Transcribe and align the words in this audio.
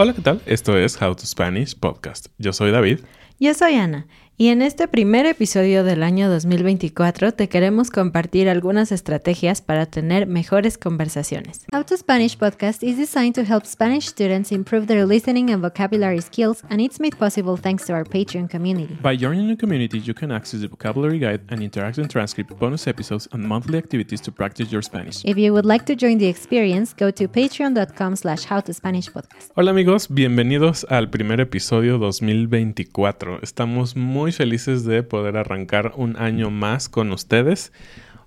Hola, 0.00 0.12
¿qué 0.14 0.22
tal? 0.22 0.40
Esto 0.46 0.78
es 0.78 1.02
How 1.02 1.16
to 1.16 1.26
Spanish 1.26 1.76
Podcast. 1.76 2.28
Yo 2.38 2.52
soy 2.52 2.70
David. 2.70 3.00
Yo 3.40 3.52
soy 3.52 3.74
Ana. 3.74 4.06
Y 4.40 4.50
en 4.50 4.62
este 4.62 4.86
primer 4.86 5.26
episodio 5.26 5.82
del 5.82 6.04
año 6.04 6.30
2024 6.30 7.32
te 7.32 7.48
queremos 7.48 7.90
compartir 7.90 8.48
algunas 8.48 8.92
estrategias 8.92 9.60
para 9.60 9.86
tener 9.86 10.28
mejores 10.28 10.78
conversaciones. 10.78 11.66
How 11.72 11.82
to 11.82 11.96
Spanish 11.96 12.38
podcast 12.38 12.84
is 12.84 12.96
designed 12.96 13.34
to 13.34 13.42
help 13.42 13.64
Spanish 13.66 14.06
students 14.06 14.52
improve 14.52 14.86
their 14.86 15.04
listening 15.04 15.50
and 15.50 15.60
vocabulary 15.60 16.20
skills, 16.22 16.62
and 16.70 16.80
it's 16.80 17.00
made 17.00 17.16
possible 17.16 17.56
thanks 17.60 17.84
to 17.86 17.92
our 17.94 18.04
Patreon 18.04 18.48
community. 18.48 18.96
By 19.02 19.16
joining 19.16 19.48
the 19.48 19.56
community, 19.56 19.98
you 19.98 20.14
can 20.14 20.30
access 20.30 20.60
the 20.60 20.68
vocabulary 20.68 21.18
guide 21.18 21.40
and 21.48 21.60
interactive 21.60 22.08
transcript, 22.08 22.56
bonus 22.60 22.86
episodes, 22.86 23.28
and 23.32 23.42
monthly 23.42 23.76
activities 23.78 24.20
to 24.20 24.30
practice 24.30 24.70
your 24.70 24.84
Spanish. 24.84 25.24
If 25.24 25.36
you 25.36 25.52
would 25.52 25.66
like 25.66 25.84
to 25.86 25.96
join 25.96 26.18
the 26.18 26.28
experience, 26.28 26.94
go 26.96 27.10
to 27.10 27.26
patreon.com 27.26 28.14
slash 28.14 28.46
howtospanishpodcast. 28.46 29.50
Hola 29.56 29.72
amigos, 29.72 30.06
bienvenidos 30.08 30.86
al 30.88 31.10
primer 31.10 31.40
episodio 31.40 31.98
2024. 31.98 33.40
Estamos 33.42 33.96
muy 33.96 34.27
felices 34.36 34.84
de 34.84 35.02
poder 35.02 35.36
arrancar 35.36 35.92
un 35.96 36.16
año 36.16 36.50
más 36.50 36.88
con 36.88 37.12
ustedes, 37.12 37.72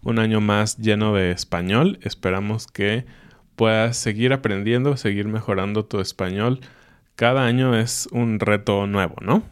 un 0.04 0.20
año 0.20 0.42
más 0.42 0.78
lleno 0.78 1.14
de 1.14 1.32
español. 1.32 2.00
Esperamos 2.02 2.68
que 2.68 3.05
puedas 3.55 3.98
seguir 3.98 4.34
aprendiendo, 4.34 4.98
seguir 4.98 5.28
mejorando 5.28 5.86
tu 5.86 6.00
español. 6.00 6.62
Cada 7.16 7.45
año 7.45 7.76
es 7.76 8.08
un 8.12 8.40
reto 8.40 8.88
nuevo, 8.88 9.16
¿no? 9.22 9.44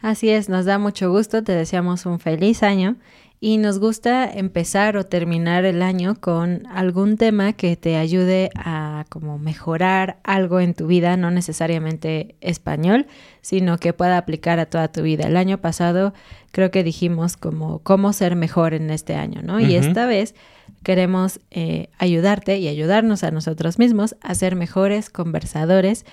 Así 0.00 0.30
es, 0.30 0.48
nos 0.48 0.64
da 0.64 0.78
mucho 0.78 1.10
gusto, 1.10 1.44
te 1.44 1.52
deseamos 1.52 2.06
un 2.06 2.18
feliz 2.18 2.64
año 2.64 2.96
y 3.44 3.58
nos 3.58 3.80
gusta 3.80 4.32
empezar 4.32 4.96
o 4.96 5.04
terminar 5.04 5.64
el 5.64 5.82
año 5.82 6.14
con 6.20 6.64
algún 6.68 7.16
tema 7.16 7.54
que 7.54 7.76
te 7.76 7.96
ayude 7.96 8.50
a 8.54 9.04
como 9.08 9.36
mejorar 9.36 10.18
algo 10.22 10.60
en 10.60 10.74
tu 10.74 10.86
vida, 10.86 11.16
no 11.16 11.32
necesariamente 11.32 12.36
español, 12.40 13.08
sino 13.40 13.78
que 13.78 13.92
pueda 13.92 14.16
aplicar 14.16 14.60
a 14.60 14.66
toda 14.66 14.92
tu 14.92 15.02
vida. 15.02 15.26
El 15.26 15.36
año 15.36 15.58
pasado 15.58 16.14
creo 16.52 16.70
que 16.70 16.84
dijimos 16.84 17.36
como 17.36 17.80
cómo 17.80 18.12
ser 18.12 18.36
mejor 18.36 18.74
en 18.74 18.90
este 18.90 19.16
año, 19.16 19.42
¿no? 19.42 19.58
Y 19.58 19.74
esta 19.74 20.06
vez 20.06 20.36
queremos 20.84 21.40
eh, 21.50 21.88
ayudarte 21.98 22.58
y 22.58 22.68
ayudarnos 22.68 23.24
a 23.24 23.32
nosotros 23.32 23.76
mismos 23.76 24.14
a 24.20 24.36
ser 24.36 24.54
mejores 24.54 25.10
conversadores 25.10 26.06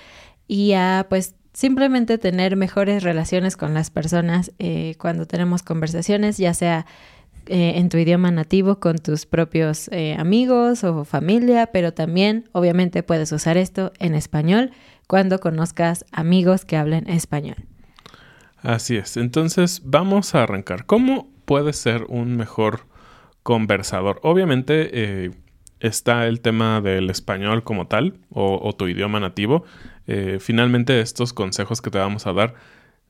y 0.47 0.73
a 0.73 1.05
pues 1.09 1.36
simplemente 1.53 2.17
tener 2.17 2.55
mejores 2.55 3.03
relaciones 3.03 3.55
con 3.55 3.75
las 3.75 3.91
personas 3.91 4.52
eh, 4.58 4.95
cuando 4.97 5.27
tenemos 5.27 5.61
conversaciones, 5.61 6.39
ya 6.39 6.55
sea 6.55 6.88
eh, 7.50 7.80
en 7.80 7.89
tu 7.89 7.97
idioma 7.97 8.30
nativo 8.30 8.80
con 8.80 8.97
tus 8.97 9.25
propios 9.25 9.88
eh, 9.89 10.16
amigos 10.19 10.83
o 10.83 11.03
familia, 11.03 11.72
pero 11.73 11.94
también 11.94 12.47
obviamente 12.52 13.02
puedes 13.02 13.31
usar 13.31 13.58
esto 13.58 13.92
en 13.97 14.14
español 14.14 14.72
cuando 15.08 15.39
conozcas 15.39 16.05
amigos 16.11 16.64
que 16.64 16.77
hablen 16.77 17.09
español. 17.09 17.55
Así 18.61 18.97
es, 18.97 19.17
entonces 19.17 19.81
vamos 19.83 20.36
a 20.36 20.44
arrancar. 20.44 20.86
¿Cómo 20.86 21.27
puedes 21.45 21.77
ser 21.77 22.03
un 22.08 22.38
mejor 22.38 22.81
conversador? 23.42 24.20
Obviamente 24.22 24.89
eh, 24.94 25.31
está 25.80 26.27
el 26.27 26.42
tema 26.42 26.81
del 26.81 27.09
español 27.09 27.64
como 27.64 27.88
tal 27.88 28.20
o, 28.30 28.73
tu 28.77 28.88
idioma 28.88 29.20
nativo. 29.20 29.64
finalmente 30.39 31.02
estos 31.02 31.33
consejos 31.33 31.81
que 31.81 31.89
te 31.89 31.97
vamos 31.97 32.27
a 32.27 32.33
dar 32.33 32.53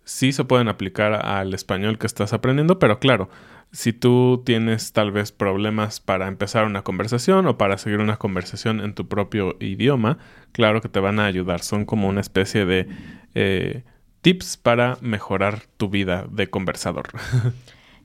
sí 0.09 0.31
se 0.31 0.43
pueden 0.43 0.67
aplicar 0.67 1.13
al 1.13 1.53
español 1.53 1.99
que 1.99 2.07
estás 2.07 2.33
aprendiendo, 2.33 2.79
pero 2.79 2.99
claro, 2.99 3.29
si 3.71 3.93
tú 3.93 4.41
tienes 4.45 4.93
tal 4.93 5.11
vez 5.11 5.31
problemas 5.31 5.99
para 5.99 6.27
empezar 6.27 6.65
una 6.65 6.83
conversación 6.83 7.45
o 7.47 7.57
para 7.57 7.77
seguir 7.77 7.99
una 7.99 8.17
conversación 8.17 8.79
en 8.81 8.93
tu 8.93 9.07
propio 9.07 9.57
idioma, 9.59 10.17
claro 10.51 10.81
que 10.81 10.89
te 10.89 10.99
van 10.99 11.19
a 11.19 11.25
ayudar. 11.25 11.61
Son 11.61 11.85
como 11.85 12.07
una 12.07 12.21
especie 12.21 12.65
de 12.65 12.87
eh, 13.35 13.83
tips 14.21 14.57
para 14.57 14.97
mejorar 15.01 15.63
tu 15.77 15.89
vida 15.89 16.25
de 16.29 16.49
conversador. 16.49 17.09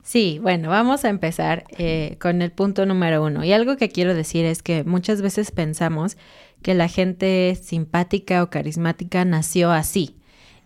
Sí, 0.05 0.37
bueno, 0.39 0.69
vamos 0.69 1.03
a 1.03 1.09
empezar 1.09 1.65
eh, 1.79 2.17
con 2.21 2.43
el 2.43 2.51
punto 2.51 2.85
número 2.85 3.23
uno. 3.23 3.43
Y 3.43 3.53
algo 3.53 3.75
que 3.75 3.89
quiero 3.89 4.13
decir 4.13 4.45
es 4.45 4.61
que 4.61 4.83
muchas 4.83 5.19
veces 5.23 5.49
pensamos 5.49 6.15
que 6.61 6.75
la 6.75 6.87
gente 6.87 7.57
simpática 7.59 8.43
o 8.43 8.51
carismática 8.51 9.25
nació 9.25 9.71
así. 9.71 10.15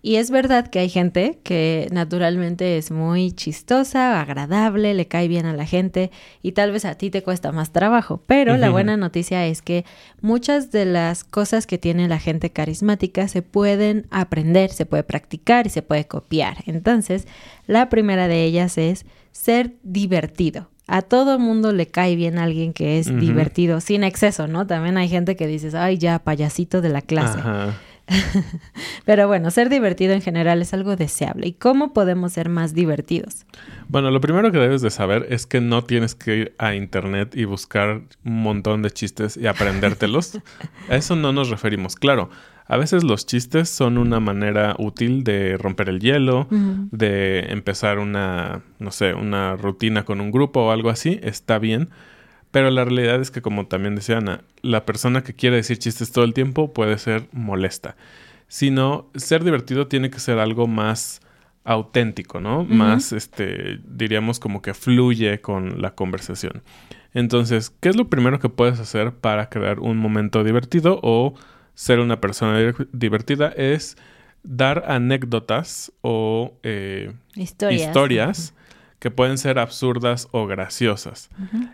Y 0.02 0.16
es 0.16 0.32
verdad 0.32 0.68
que 0.68 0.80
hay 0.80 0.90
gente 0.90 1.40
que 1.44 1.90
naturalmente 1.92 2.78
es 2.78 2.90
muy 2.90 3.34
chistosa, 3.34 4.22
agradable, 4.22 4.94
le 4.94 5.08
cae 5.08 5.28
bien 5.28 5.46
a 5.46 5.54
la 5.54 5.66
gente 5.66 6.10
y 6.42 6.54
tal 6.54 6.72
vez 6.72 6.86
a 6.86 6.96
ti 6.96 7.10
te 7.10 7.22
cuesta 7.22 7.52
más 7.52 7.72
trabajo. 7.72 8.24
Pero 8.26 8.56
la 8.56 8.70
buena 8.70 8.96
noticia 8.96 9.46
es 9.46 9.62
que 9.62 9.84
muchas 10.22 10.72
de 10.72 10.86
las 10.86 11.26
cosas 11.26 11.68
que 11.68 11.78
tiene 11.78 12.08
la 12.08 12.20
gente 12.20 12.50
carismática 12.52 13.28
se 13.28 13.42
pueden 13.42 14.08
aprender, 14.10 14.72
se 14.72 14.86
puede 14.86 15.04
practicar 15.04 15.68
y 15.68 15.70
se 15.70 15.82
puede 15.82 16.08
copiar. 16.08 16.64
Entonces, 16.66 17.28
la 17.68 17.90
primera 17.90 18.30
de 18.30 18.46
ellas 18.46 18.78
es 18.78 19.06
ser 19.34 19.76
divertido. 19.84 20.70
A 20.88 21.04
todo 21.04 21.38
mundo 21.38 21.72
le 21.72 21.88
cae 21.88 22.16
bien 22.16 22.40
alguien 22.40 22.74
que 22.74 22.98
es 22.98 23.16
divertido, 23.20 23.80
sin 23.80 24.04
exceso, 24.04 24.48
¿no? 24.48 24.66
También 24.66 24.98
hay 24.98 25.08
gente 25.08 25.36
que 25.36 25.46
dices, 25.46 25.76
ay, 25.76 26.00
ya, 26.00 26.18
payasito 26.18 26.82
de 26.82 26.90
la 26.90 27.04
clase. 27.04 27.38
Pero 29.06 29.28
bueno, 29.28 29.52
ser 29.52 29.70
divertido 29.70 30.14
en 30.14 30.22
general 30.22 30.62
es 30.62 30.74
algo 30.74 30.96
deseable. 30.96 31.48
¿Y 31.48 31.54
cómo 31.54 31.94
podemos 31.94 32.34
ser 32.34 32.50
más 32.50 32.74
divertidos? 32.74 33.46
Bueno, 33.88 34.12
lo 34.12 34.22
primero 34.22 34.52
que 34.52 34.60
debes 34.60 34.82
de 34.82 34.90
saber 34.90 35.28
es 35.30 35.46
que 35.46 35.62
no 35.62 35.84
tienes 35.84 36.16
que 36.16 36.38
ir 36.38 36.56
a 36.58 36.76
internet 36.76 37.36
y 37.36 37.46
buscar 37.46 38.02
un 38.26 38.44
montón 38.44 38.82
de 38.82 38.92
chistes 38.92 39.38
y 39.38 39.48
aprendértelos. 39.48 40.40
a 40.90 40.96
eso 40.96 41.16
no 41.16 41.32
nos 41.32 41.50
referimos. 41.50 41.96
Claro, 41.96 42.30
a 42.70 42.78
veces 42.78 43.04
los 43.04 43.26
chistes 43.26 43.68
son 43.68 43.98
una 43.98 44.20
manera 44.20 44.76
útil 44.78 45.24
de 45.24 45.58
romper 45.58 45.90
el 45.90 46.00
hielo, 46.00 46.48
de 46.52 47.52
empezar 47.52 47.98
una, 47.98 48.62
no 48.78 48.92
sé, 48.92 49.16
una 49.16 49.56
rutina 49.56 50.06
con 50.06 50.22
un 50.22 50.30
grupo 50.30 50.66
o 50.66 50.72
algo 50.72 50.92
así. 50.92 51.20
Está 51.24 51.58
bien. 51.58 51.90
Pero 52.52 52.72
la 52.72 52.84
realidad 52.84 53.22
es 53.22 53.32
que, 53.32 53.42
como 53.42 53.68
también 53.68 53.96
decía 53.96 54.18
Ana, 54.18 54.42
la 54.62 54.86
persona 54.86 55.24
que 55.24 55.34
quiere 55.34 55.58
decir 55.58 55.78
chistes 55.78 56.12
todo 56.12 56.26
el 56.26 56.34
tiempo 56.34 56.74
puede 56.74 56.98
ser 56.98 57.28
molesta. 57.32 57.96
Sino, 58.48 59.08
ser 59.16 59.44
divertido 59.44 59.88
tiene 59.88 60.10
que 60.10 60.20
ser 60.20 60.40
algo 60.40 60.66
más 60.66 61.22
auténtico, 61.64 62.40
¿no? 62.40 62.64
Más, 62.64 63.12
este, 63.12 63.80
diríamos 63.86 64.40
como 64.40 64.64
que 64.64 64.74
fluye 64.74 65.40
con 65.42 65.82
la 65.82 65.94
conversación. 65.94 66.64
Entonces, 67.14 67.72
¿qué 67.80 67.90
es 67.90 67.96
lo 67.96 68.08
primero 68.10 68.40
que 68.40 68.50
puedes 68.50 68.80
hacer 68.80 69.12
para 69.14 69.50
crear 69.50 69.80
un 69.80 69.98
momento 69.98 70.44
divertido 70.44 71.00
o 71.04 71.36
ser 71.76 72.00
una 72.00 72.20
persona 72.20 72.74
divertida? 72.92 73.50
Es 73.50 73.98
dar 74.42 74.86
anécdotas 74.88 75.92
o 76.02 76.54
eh, 76.64 77.14
historias 77.36 78.54
que 79.00 79.12
pueden 79.12 79.38
ser 79.38 79.60
absurdas 79.60 80.28
o 80.32 80.46
graciosas. 80.46 81.30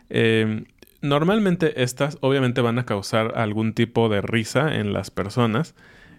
Em, 0.09 0.65
normalmente 1.01 1.83
estas 1.83 2.17
obviamente 2.21 2.61
van 2.61 2.79
a 2.79 2.85
causar 2.85 3.33
algún 3.35 3.73
tipo 3.73 4.09
de 4.09 4.21
risa 4.21 4.75
en 4.75 4.93
las 4.93 5.11
personas 5.11 5.75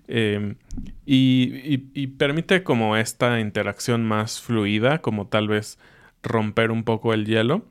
em, 0.08 0.56
y, 1.04 2.06
permite 2.18 2.62
como 2.62 2.96
esta 2.96 3.40
interacción 3.40 4.04
más 4.04 4.40
fluida, 4.40 5.00
como 5.00 5.26
tal 5.26 5.48
vez 5.48 5.78
romper 6.22 6.70
un 6.70 6.84
poco 6.84 7.12
el 7.14 7.26
hielo. 7.26 7.64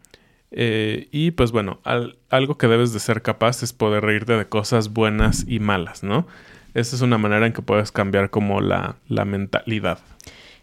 Eh, 0.52 1.09
y 1.12 1.31
pues 1.31 1.52
bueno, 1.52 1.81
algo 2.29 2.57
que 2.57 2.67
debes 2.67 2.94
de 2.94 3.00
ser 3.00 3.22
capaz 3.22 3.63
es 3.63 3.73
poder 3.73 4.03
reírte 4.06 4.34
de 4.34 4.46
cosas 4.46 4.94
buenas 4.94 5.46
y 5.47 5.59
malas, 5.59 6.03
¿no? 6.03 6.28
Esa 6.73 6.96
es 6.96 7.02
una 7.02 7.17
manera 7.17 7.47
en 7.47 7.53
que 7.53 7.62
puedes 7.62 7.91
cambiar 7.91 8.29
como 8.29 8.61
la, 8.61 8.97
la 9.08 9.26
mentalidad. 9.26 9.99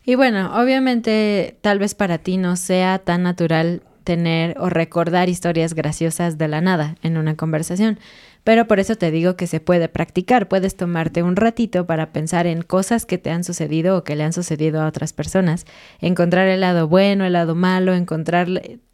Y 0.04 0.16
bueno, 0.16 0.60
obviamente 0.60 1.56
tal 1.60 1.78
vez 1.78 1.94
para 1.94 2.18
ti 2.18 2.36
no 2.36 2.56
sea 2.56 2.98
tan 2.98 3.22
natural 3.22 3.82
tener 4.02 4.56
o 4.58 4.68
recordar 4.68 5.28
historias 5.28 5.74
graciosas 5.74 6.38
de 6.38 6.48
la 6.48 6.60
nada 6.60 6.96
en 7.02 7.16
una 7.16 7.36
conversación. 7.36 7.98
Pero 8.44 8.66
por 8.66 8.80
eso 8.80 8.96
te 8.96 9.12
digo 9.12 9.36
que 9.36 9.46
se 9.46 9.60
puede 9.60 9.88
practicar. 9.88 10.48
Puedes 10.48 10.76
tomarte 10.76 11.22
un 11.22 11.36
ratito 11.36 11.86
para 11.86 12.12
pensar 12.12 12.48
en 12.48 12.62
cosas 12.62 13.06
que 13.06 13.16
te 13.16 13.30
han 13.30 13.44
sucedido 13.44 13.96
o 13.96 14.02
que 14.02 14.16
le 14.16 14.24
han 14.24 14.32
sucedido 14.32 14.82
a 14.82 14.88
otras 14.88 15.12
personas. 15.12 15.64
Encontrar 16.00 16.48
el 16.48 16.60
lado 16.60 16.88
bueno, 16.88 17.24
el 17.24 17.34
lado 17.34 17.54
malo, 17.54 17.94
encontrar 17.94 18.48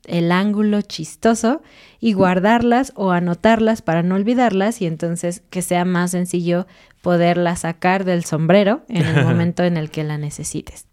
el 0.05 0.33
ángulo 0.33 0.83
chistoso 0.83 1.63
y 1.99 2.13
guardarlas 2.13 2.93
o 2.95 3.11
anotarlas 3.11 3.81
para 3.81 4.03
no 4.03 4.17
olvidarlas 4.17 4.83
y 4.83 4.87
entonces 4.87 5.43
que 5.49 5.63
sea 5.63 5.87
más 5.87 6.11
sencillo 6.11 6.67
poderla 7.01 7.57
sacar 7.57 8.05
del 8.05 8.27
sombrero 8.27 8.83
en 8.91 9.07
el 9.07 9.25
momento 9.25 9.65
en 9.65 9.79
el 9.79 9.91
que 9.91 10.05
la 10.05 10.19
necesites. 10.19 10.89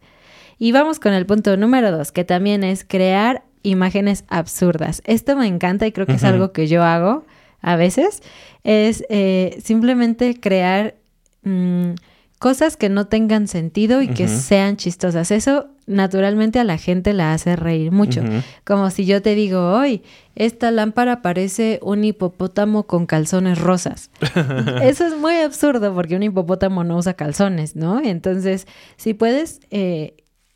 Y 0.57 0.71
vamos 0.71 0.99
con 0.99 1.13
el 1.13 1.25
punto 1.25 1.55
número 1.57 1.91
dos, 1.91 2.11
que 2.11 2.23
también 2.23 2.63
es 2.63 2.83
crear 2.83 3.43
imágenes 3.63 4.23
absurdas. 4.27 5.01
Esto 5.05 5.35
me 5.35 5.47
encanta 5.47 5.87
y 5.87 5.91
creo 5.91 6.05
que 6.05 6.13
es 6.13 6.23
algo 6.23 6.51
que 6.51 6.67
yo 6.67 6.83
hago 6.83 7.25
a 7.61 7.75
veces. 7.75 8.21
Es 8.63 9.03
eh, 9.09 9.59
simplemente 9.63 10.39
crear 10.39 10.95
mm, 11.43 11.93
cosas 12.39 12.77
que 12.77 12.89
no 12.89 13.07
tengan 13.07 13.47
sentido 13.47 14.01
y 14.01 14.07
que 14.07 14.27
sean 14.27 14.77
chistosas. 14.77 15.31
Eso 15.31 15.67
naturalmente 15.87 16.59
a 16.59 16.63
la 16.63 16.77
gente 16.77 17.13
la 17.13 17.33
hace 17.33 17.55
reír 17.55 17.91
mucho. 17.91 18.21
Como 18.63 18.89
si 18.89 19.05
yo 19.05 19.21
te 19.21 19.35
digo, 19.35 19.71
hoy, 19.73 20.03
esta 20.35 20.71
lámpara 20.71 21.21
parece 21.21 21.79
un 21.81 22.03
hipopótamo 22.03 22.83
con 22.83 23.05
calzones 23.05 23.59
rosas. 23.59 24.09
Eso 24.81 25.05
es 25.05 25.17
muy 25.17 25.35
absurdo 25.35 25.93
porque 25.93 26.15
un 26.15 26.23
hipopótamo 26.23 26.83
no 26.83 26.97
usa 26.97 27.13
calzones, 27.13 27.75
¿no? 27.75 28.01
Entonces, 28.01 28.67
si 28.97 29.13
puedes 29.13 29.59
eh, 29.71 30.15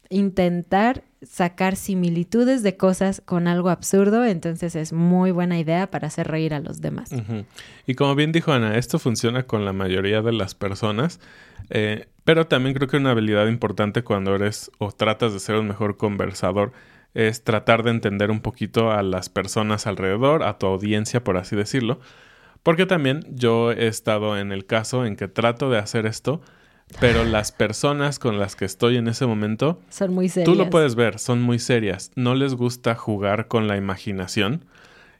intentar 0.09 1.03
sacar 1.21 1.75
similitudes 1.75 2.63
de 2.63 2.77
cosas 2.77 3.21
con 3.25 3.47
algo 3.47 3.69
absurdo, 3.69 4.25
entonces 4.25 4.75
es 4.75 4.93
muy 4.93 5.31
buena 5.31 5.59
idea 5.59 5.91
para 5.91 6.07
hacer 6.07 6.27
reír 6.27 6.53
a 6.53 6.59
los 6.59 6.81
demás. 6.81 7.11
Y 7.85 7.95
como 7.95 8.15
bien 8.15 8.31
dijo 8.31 8.51
Ana, 8.51 8.77
esto 8.77 8.99
funciona 8.99 9.43
con 9.43 9.65
la 9.65 9.73
mayoría 9.73 10.21
de 10.21 10.31
las 10.31 10.55
personas, 10.55 11.19
eh, 11.69 12.07
pero 12.23 12.47
también 12.47 12.73
creo 12.75 12.87
que 12.87 12.97
una 12.97 13.11
habilidad 13.11 13.47
importante 13.47 14.03
cuando 14.03 14.35
eres 14.35 14.71
o 14.77 14.91
tratas 14.91 15.33
de 15.33 15.39
ser 15.39 15.55
un 15.55 15.67
mejor 15.67 15.97
conversador 15.97 16.71
es 17.13 17.43
tratar 17.43 17.83
de 17.83 17.91
entender 17.91 18.31
un 18.31 18.39
poquito 18.39 18.91
a 18.91 19.03
las 19.03 19.29
personas 19.29 19.87
alrededor, 19.87 20.43
a 20.43 20.57
tu 20.57 20.67
audiencia, 20.67 21.23
por 21.23 21.37
así 21.37 21.55
decirlo. 21.55 21.99
Porque 22.63 22.85
también 22.85 23.25
yo 23.29 23.71
he 23.71 23.87
estado 23.87 24.37
en 24.37 24.51
el 24.51 24.65
caso 24.65 25.05
en 25.05 25.15
que 25.15 25.27
trato 25.27 25.69
de 25.69 25.77
hacer 25.77 26.05
esto, 26.05 26.41
pero 26.99 27.23
las 27.23 27.51
personas 27.51 28.19
con 28.19 28.39
las 28.39 28.55
que 28.55 28.65
estoy 28.65 28.97
en 28.97 29.07
ese 29.07 29.25
momento 29.25 29.79
Son 29.89 30.13
muy 30.13 30.29
serias. 30.29 30.45
Tú 30.45 30.55
lo 30.55 30.69
puedes 30.69 30.95
ver, 30.95 31.19
son 31.19 31.41
muy 31.41 31.59
serias. 31.59 32.11
No 32.15 32.35
les 32.35 32.55
gusta 32.55 32.95
jugar 32.95 33.47
con 33.47 33.67
la 33.67 33.77
imaginación. 33.77 34.65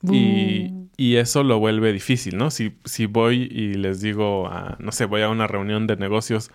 Y, 0.09 0.71
y 0.95 1.17
eso 1.17 1.43
lo 1.43 1.59
vuelve 1.59 1.91
difícil, 1.91 2.37
¿no? 2.37 2.51
Si, 2.51 2.77
si 2.85 3.05
voy 3.05 3.49
y 3.51 3.73
les 3.73 3.99
digo, 3.99 4.47
a, 4.47 4.77
no 4.79 4.93
sé, 4.93 5.03
voy 5.05 5.21
a 5.21 5.29
una 5.29 5.45
reunión 5.45 5.87
de 5.87 5.97
negocios 5.97 6.51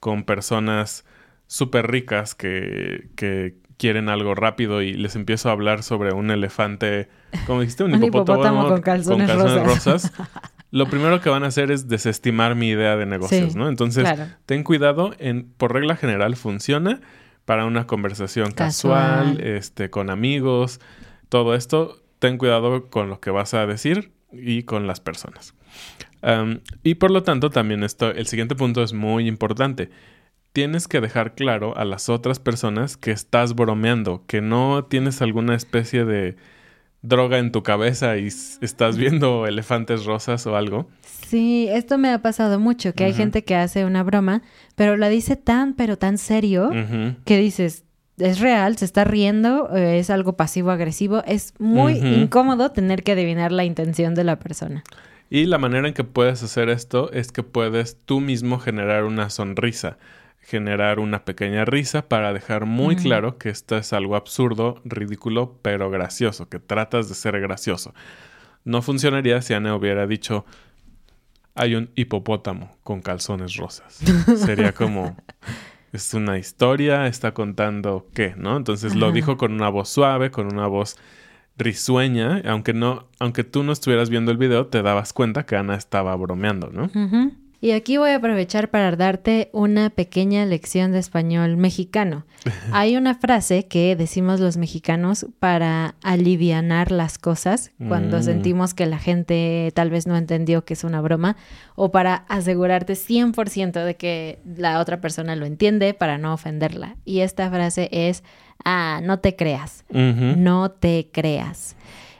con 0.00 0.24
personas 0.24 1.04
súper 1.46 1.88
ricas 1.90 2.34
que, 2.34 3.08
que 3.14 3.54
quieren 3.76 4.08
algo 4.08 4.34
rápido 4.34 4.82
y 4.82 4.94
les 4.94 5.16
empiezo 5.16 5.48
a 5.48 5.52
hablar 5.52 5.82
sobre 5.82 6.12
un 6.12 6.30
elefante, 6.30 7.08
como 7.46 7.60
dijiste, 7.60 7.84
un, 7.84 7.94
Un 7.94 8.02
hipopótamo, 8.04 8.38
hipopótamo 8.38 8.68
con 8.68 8.80
calzones 8.82 9.32
rosas. 9.34 9.64
rosas, 9.64 10.12
lo 10.70 10.86
primero 10.88 11.20
que 11.20 11.30
van 11.30 11.44
a 11.44 11.48
hacer 11.48 11.70
es 11.70 11.88
desestimar 11.88 12.54
mi 12.54 12.68
idea 12.68 12.96
de 12.96 13.06
negocios, 13.06 13.52
Sí, 13.52 13.58
¿no? 13.58 13.68
Entonces, 13.68 14.04
claro. 14.04 14.30
ten 14.46 14.64
cuidado, 14.64 15.14
en, 15.18 15.50
por 15.56 15.72
regla 15.72 15.96
general 15.96 16.36
funciona 16.36 17.00
para 17.44 17.64
una 17.64 17.86
conversación 17.86 18.50
casual, 18.52 19.36
Casual. 19.36 19.40
este, 19.40 19.88
con 19.90 20.10
amigos, 20.10 20.80
todo 21.30 21.54
esto, 21.54 22.02
ten 22.18 22.36
cuidado 22.36 22.90
con 22.90 23.08
lo 23.08 23.20
que 23.20 23.30
vas 23.30 23.54
a 23.54 23.66
decir 23.66 24.12
y 24.32 24.64
con 24.64 24.86
las 24.86 25.00
personas. 25.00 25.54
Y 26.82 26.94
por 26.96 27.10
lo 27.10 27.22
tanto, 27.22 27.50
también 27.50 27.82
esto, 27.84 28.10
el 28.10 28.26
siguiente 28.26 28.54
punto 28.54 28.82
es 28.82 28.92
muy 28.92 29.28
importante. 29.28 29.88
Tienes 30.52 30.88
que 30.88 31.00
dejar 31.00 31.34
claro 31.34 31.76
a 31.76 31.84
las 31.84 32.08
otras 32.08 32.40
personas 32.40 32.96
que 32.96 33.12
estás 33.12 33.54
bromeando, 33.54 34.24
que 34.26 34.40
no 34.40 34.84
tienes 34.84 35.22
alguna 35.22 35.54
especie 35.54 36.04
de 36.04 36.36
droga 37.02 37.38
en 37.38 37.52
tu 37.52 37.62
cabeza 37.62 38.16
y 38.16 38.26
estás 38.26 38.96
viendo 38.96 39.46
elefantes 39.46 40.04
rosas 40.04 40.46
o 40.46 40.56
algo. 40.56 40.88
Sí, 41.26 41.68
esto 41.70 41.98
me 41.98 42.10
ha 42.10 42.22
pasado 42.22 42.58
mucho, 42.58 42.94
que 42.94 43.04
hay 43.04 43.12
gente 43.12 43.44
que 43.44 43.54
hace 43.54 43.84
una 43.84 44.02
broma, 44.02 44.42
pero 44.76 44.96
la 44.96 45.08
dice 45.08 45.36
tan, 45.36 45.74
pero 45.74 45.98
tan 45.98 46.16
serio, 46.16 46.70
que 47.24 47.38
dices, 47.38 47.84
es 48.16 48.40
real, 48.40 48.76
se 48.78 48.84
está 48.84 49.04
riendo, 49.04 49.74
eh, 49.76 49.98
es 49.98 50.10
algo 50.10 50.36
pasivo-agresivo, 50.36 51.22
es 51.26 51.54
muy 51.58 51.98
incómodo 51.98 52.70
tener 52.70 53.02
que 53.02 53.12
adivinar 53.12 53.52
la 53.52 53.64
intención 53.64 54.14
de 54.14 54.24
la 54.24 54.38
persona. 54.38 54.82
Y 55.30 55.44
la 55.44 55.58
manera 55.58 55.86
en 55.86 55.94
que 55.94 56.04
puedes 56.04 56.42
hacer 56.42 56.70
esto 56.70 57.12
es 57.12 57.30
que 57.30 57.42
puedes 57.42 57.98
tú 58.04 58.20
mismo 58.20 58.58
generar 58.58 59.04
una 59.04 59.28
sonrisa, 59.28 59.98
generar 60.48 60.98
una 60.98 61.26
pequeña 61.26 61.66
risa 61.66 62.08
para 62.08 62.32
dejar 62.32 62.64
muy 62.64 62.96
claro 62.96 63.36
que 63.36 63.50
esto 63.50 63.76
es 63.76 63.92
algo 63.92 64.16
absurdo, 64.16 64.80
ridículo, 64.82 65.58
pero 65.60 65.90
gracioso, 65.90 66.48
que 66.48 66.58
tratas 66.58 67.10
de 67.10 67.14
ser 67.14 67.38
gracioso. 67.38 67.92
No 68.64 68.80
funcionaría 68.80 69.42
si 69.42 69.52
Ana 69.52 69.76
hubiera 69.76 70.06
dicho, 70.06 70.46
hay 71.54 71.74
un 71.74 71.90
hipopótamo 71.96 72.78
con 72.82 73.02
calzones 73.02 73.56
rosas. 73.56 74.00
Sería 74.46 74.72
como, 74.72 75.18
es 75.92 76.14
una 76.14 76.38
historia, 76.38 77.08
está 77.08 77.34
contando 77.34 78.06
qué, 78.14 78.32
¿no? 78.34 78.56
Entonces 78.56 78.94
lo 78.94 79.12
dijo 79.12 79.36
con 79.36 79.52
una 79.52 79.68
voz 79.68 79.90
suave, 79.90 80.30
con 80.30 80.46
una 80.46 80.66
voz 80.66 80.96
risueña, 81.58 82.40
aunque 82.46 82.72
no, 82.72 83.06
aunque 83.18 83.44
tú 83.44 83.64
no 83.64 83.72
estuvieras 83.72 84.08
viendo 84.08 84.30
el 84.30 84.38
video, 84.38 84.68
te 84.68 84.80
dabas 84.80 85.12
cuenta 85.12 85.44
que 85.44 85.56
Ana 85.56 85.74
estaba 85.74 86.16
bromeando, 86.16 86.70
¿no? 86.72 86.90
Y 87.60 87.72
aquí 87.72 87.96
voy 87.96 88.10
a 88.10 88.16
aprovechar 88.16 88.70
para 88.70 88.94
darte 88.94 89.50
una 89.52 89.90
pequeña 89.90 90.44
lección 90.44 90.92
de 90.92 91.00
español 91.00 91.56
mexicano. 91.56 92.24
Hay 92.72 92.96
una 92.96 93.16
frase 93.16 93.66
que 93.66 93.96
decimos 93.96 94.38
los 94.38 94.56
mexicanos 94.56 95.26
para 95.40 95.96
alivianar 96.04 96.92
las 96.92 97.18
cosas 97.18 97.72
cuando 97.88 98.18
Mm. 98.18 98.22
sentimos 98.22 98.74
que 98.74 98.86
la 98.86 98.98
gente 98.98 99.72
tal 99.74 99.90
vez 99.90 100.06
no 100.06 100.16
entendió 100.16 100.64
que 100.64 100.74
es 100.74 100.84
una 100.84 101.00
broma 101.00 101.36
o 101.74 101.90
para 101.90 102.24
asegurarte 102.28 102.94
100% 102.94 103.84
de 103.84 103.96
que 103.96 104.38
la 104.56 104.78
otra 104.78 105.00
persona 105.00 105.34
lo 105.34 105.44
entiende 105.44 105.94
para 105.94 106.16
no 106.16 106.32
ofenderla. 106.32 106.94
Y 107.04 107.20
esta 107.20 107.50
frase 107.50 107.88
es, 107.90 108.22
ah, 108.64 109.00
no 109.02 109.18
te 109.18 109.34
creas. 109.34 109.84
No 109.90 110.70
te 110.70 111.08
creas. 111.12 111.74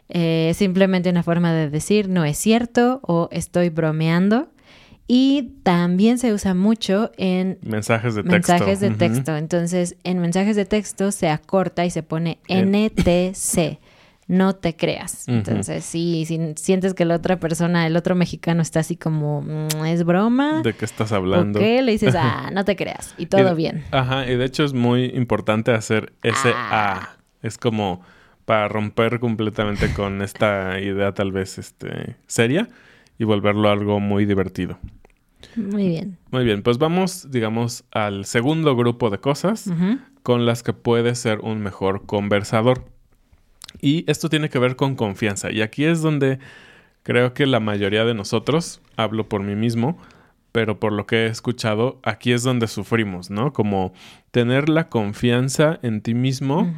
Eh, 0.08 0.52
simplemente 0.56 1.10
una 1.10 1.22
forma 1.22 1.52
de 1.52 1.70
decir 1.70 2.08
no 2.08 2.24
es 2.24 2.38
cierto 2.38 2.98
o 3.02 3.28
estoy 3.30 3.68
bromeando. 3.68 4.48
Y 5.10 5.54
también 5.62 6.18
se 6.18 6.34
usa 6.34 6.52
mucho 6.52 7.10
en 7.16 7.58
Mensajes 7.62 8.14
de 8.14 8.22
texto. 8.22 8.52
mensajes 8.52 8.80
de 8.80 8.90
texto. 8.90 9.36
Entonces, 9.38 9.96
en 10.04 10.18
mensajes 10.18 10.54
de 10.54 10.66
texto 10.66 11.10
se 11.12 11.30
acorta 11.30 11.86
y 11.86 11.90
se 11.90 12.02
pone 12.02 12.38
En- 12.46 12.74
NTC. 12.74 13.78
No 14.26 14.54
te 14.54 14.76
creas. 14.76 15.26
Entonces, 15.26 15.86
sí, 15.86 16.24
si 16.26 16.52
sientes 16.56 16.92
que 16.92 17.06
la 17.06 17.14
otra 17.14 17.40
persona, 17.40 17.86
el 17.86 17.96
otro 17.96 18.14
mexicano 18.14 18.60
está 18.60 18.80
así 18.80 18.94
como, 18.94 19.40
"Mm, 19.40 19.86
¿es 19.86 20.04
broma? 20.04 20.60
¿De 20.60 20.74
qué 20.74 20.84
estás 20.84 21.12
¿O 21.12 21.16
hablando? 21.16 21.58
qué? 21.58 21.80
Le 21.80 21.92
dices, 21.92 22.14
ah, 22.18 22.50
no 22.52 22.66
te 22.66 22.76
creas. 22.76 23.14
Y 23.16 23.24
todo 23.24 23.54
bien. 23.54 23.84
Ajá, 23.90 24.30
y 24.30 24.36
de 24.36 24.44
hecho 24.44 24.64
es 24.64 24.74
muy 24.74 25.06
importante 25.06 25.72
hacer 25.72 26.12
ese 26.22 26.52
Ah. 26.54 27.00
A. 27.14 27.16
Es 27.40 27.56
como 27.56 28.02
para 28.44 28.68
romper 28.68 29.18
completamente 29.20 29.94
con 29.94 30.20
esta 30.20 30.78
idea 30.78 31.12
tal 31.14 31.32
vez 31.32 31.56
este, 31.56 32.16
seria 32.26 32.68
y 33.18 33.24
volverlo 33.24 33.70
algo 33.70 33.98
muy 33.98 34.26
divertido. 34.26 34.78
Muy 35.56 35.88
bien. 35.88 36.18
Muy 36.30 36.44
bien, 36.44 36.62
pues 36.62 36.78
vamos, 36.78 37.30
digamos, 37.30 37.84
al 37.90 38.24
segundo 38.24 38.76
grupo 38.76 39.10
de 39.10 39.18
cosas 39.18 39.70
con 40.22 40.46
las 40.46 40.62
que 40.62 40.72
puedes 40.72 41.18
ser 41.18 41.40
un 41.40 41.60
mejor 41.60 42.06
conversador. 42.06 42.84
Y 43.80 44.04
esto 44.10 44.28
tiene 44.28 44.48
que 44.48 44.58
ver 44.58 44.76
con 44.76 44.96
confianza. 44.96 45.50
Y 45.50 45.62
aquí 45.62 45.84
es 45.84 46.02
donde 46.02 46.38
creo 47.02 47.34
que 47.34 47.46
la 47.46 47.60
mayoría 47.60 48.04
de 48.04 48.14
nosotros, 48.14 48.80
hablo 48.96 49.28
por 49.28 49.42
mí 49.42 49.54
mismo, 49.54 49.98
pero 50.52 50.80
por 50.80 50.92
lo 50.92 51.06
que 51.06 51.24
he 51.24 51.26
escuchado, 51.26 52.00
aquí 52.02 52.32
es 52.32 52.42
donde 52.42 52.66
sufrimos, 52.66 53.30
¿no? 53.30 53.52
Como 53.52 53.92
tener 54.30 54.68
la 54.68 54.88
confianza 54.88 55.78
en 55.82 56.00
ti 56.00 56.14
mismo. 56.14 56.72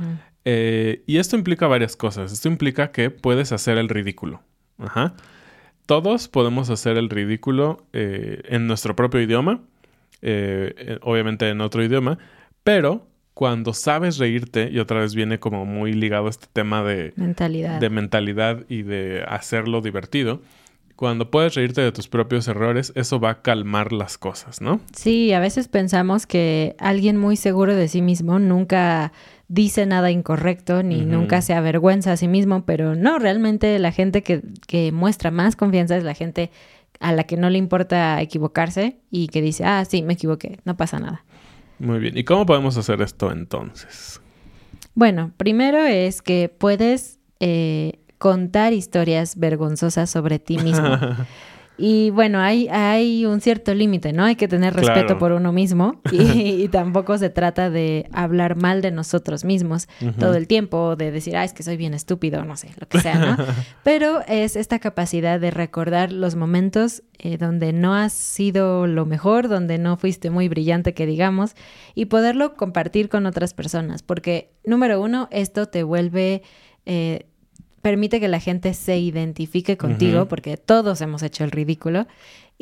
Eh, 0.45 1.03
y 1.07 1.19
esto 1.19 1.37
implica 1.37 1.67
varias 1.67 1.97
cosas. 1.97 2.33
Esto 2.33 2.49
implica 2.49 2.93
que 2.93 3.11
puedes 3.11 3.53
hacer 3.53 3.79
el 3.79 3.89
ridículo. 3.89 4.43
Ajá. 4.79 5.15
Todos 5.91 6.29
podemos 6.29 6.71
hacer 6.71 6.97
el 6.99 7.11
ridículo 7.11 7.85
eh, 7.93 8.43
en 8.45 8.69
nuestro 8.69 8.95
propio 8.95 9.21
idioma, 9.21 9.59
eh, 10.23 11.01
obviamente 11.03 11.49
en 11.49 11.61
otro 11.61 11.83
idioma, 11.83 12.17
pero 12.63 13.09
cuando 13.35 13.75
sabes 13.75 14.19
reírte, 14.19 14.71
y 14.71 14.79
otra 14.79 15.01
vez 15.01 15.17
viene 15.17 15.41
como 15.41 15.67
muy 15.67 15.93
ligado 15.93 16.29
este 16.29 16.47
tema 16.53 16.85
de, 16.85 17.13
Mentalidad. 17.17 17.81
de 17.81 17.91
mentalidad 17.91 18.65
y 18.69 18.83
de 18.83 19.25
hacerlo 19.27 19.81
divertido, 19.81 20.41
cuando 21.01 21.31
puedes 21.31 21.55
reírte 21.55 21.81
de 21.81 21.93
tus 21.93 22.09
propios 22.09 22.47
errores, 22.47 22.93
eso 22.95 23.19
va 23.19 23.31
a 23.31 23.41
calmar 23.41 23.91
las 23.91 24.19
cosas, 24.19 24.61
¿no? 24.61 24.83
Sí, 24.95 25.33
a 25.33 25.41
veces 25.41 25.67
pensamos 25.67 26.27
que 26.27 26.77
alguien 26.79 27.17
muy 27.17 27.37
seguro 27.37 27.75
de 27.75 27.89
sí 27.89 28.03
mismo 28.03 28.39
nunca 28.39 29.11
dice 29.49 29.87
nada 29.87 30.11
incorrecto 30.11 30.83
ni 30.83 31.07
nunca 31.07 31.41
se 31.41 31.55
avergüenza 31.55 32.13
a 32.13 32.17
sí 32.19 32.29
mismo, 32.29 32.67
pero 32.67 32.97
no, 32.97 33.19
realmente 33.19 33.79
la 33.79 33.93
gente 33.93 34.23
que, 34.23 34.43
que 34.67 34.93
muestra 34.93 35.31
más 35.31 35.57
confianza 35.57 35.97
es 35.97 36.05
la 36.05 36.13
gente 36.13 36.51
a 37.01 37.13
la 37.13 37.25
que 37.25 37.39
no 37.39 37.49
le 37.49 37.57
importa 37.57 38.21
equivocarse 38.21 38.99
y 39.11 39.29
que 39.29 39.41
dice, 39.41 39.65
ah, 39.65 39.83
sí, 39.87 40.03
me 40.03 40.13
equivoqué, 40.13 40.59
no 40.67 40.77
pasa 40.77 40.99
nada. 40.99 41.25
Muy 41.79 41.99
bien. 41.99 42.19
¿Y 42.19 42.25
cómo 42.25 42.45
podemos 42.45 42.77
hacer 42.77 43.01
esto 43.01 43.33
entonces? 43.33 44.21
Bueno, 44.95 45.33
primero 45.39 45.79
es 45.79 46.21
que 46.21 46.51
puedes 46.51 47.21
eh, 47.43 48.00
contar 48.21 48.75
historias 48.75 49.37
vergonzosas 49.37 50.11
sobre 50.11 50.39
ti 50.39 50.59
mismo. 50.59 50.87
Y 51.83 52.11
bueno, 52.11 52.41
hay, 52.41 52.69
hay 52.69 53.25
un 53.25 53.41
cierto 53.41 53.73
límite, 53.73 54.13
¿no? 54.13 54.25
Hay 54.27 54.37
que 54.37 54.49
tener 54.49 54.75
respeto 54.75 55.07
Claro. 55.07 55.19
por 55.19 55.33
uno 55.33 55.51
mismo 55.51 55.99
y, 56.13 56.63
y 56.65 56.69
tampoco 56.69 57.17
se 57.17 57.31
trata 57.31 57.71
de 57.71 58.07
hablar 58.13 58.55
mal 58.55 58.83
de 58.83 58.91
nosotros 58.91 59.47
mismos 59.47 59.89
todo 60.19 60.35
el 60.35 60.47
tiempo, 60.47 60.95
de 60.97 61.11
decir, 61.11 61.39
ah, 61.39 61.45
es 61.45 61.55
que 61.55 61.63
soy 61.63 61.79
bien 61.79 61.95
estúpido, 61.95 62.45
no 62.45 62.55
sé, 62.59 62.69
lo 62.79 62.87
que 62.87 63.01
sea, 63.01 63.15
¿no? 63.19 63.35
Pero 63.83 64.21
es 64.29 64.57
esta 64.57 64.79
capacidad 64.79 65.41
de 65.41 65.51
recordar 65.51 66.13
los 66.13 66.37
momentos 66.37 67.03
eh, 67.19 67.39
donde 67.39 67.73
no 67.73 67.95
has 67.95 68.13
sido 68.13 68.87
lo 68.87 69.07
mejor, 69.07 69.49
donde 69.49 69.79
no 69.79 69.97
fuiste 69.97 70.29
muy 70.29 70.49
brillante, 70.49 70.93
que 70.93 71.07
digamos, 71.07 71.55
y 71.95 72.05
poderlo 72.07 72.57
compartir 72.57 73.09
con 73.09 73.25
otras 73.25 73.55
personas, 73.55 74.03
porque 74.03 74.51
número 74.67 75.01
uno, 75.01 75.29
esto 75.31 75.65
te 75.65 75.83
vuelve... 75.83 76.43
eh, 76.85 77.25
permite 77.83 78.21
que 78.21 78.29
la 78.29 78.41
gente 78.41 78.75
se 78.75 78.99
identifique 78.99 79.77
contigo 79.77 80.29
porque 80.29 80.57
todos 80.57 81.01
hemos 81.01 81.23
hecho 81.23 81.45
el 81.45 81.51
ridículo. 81.51 82.07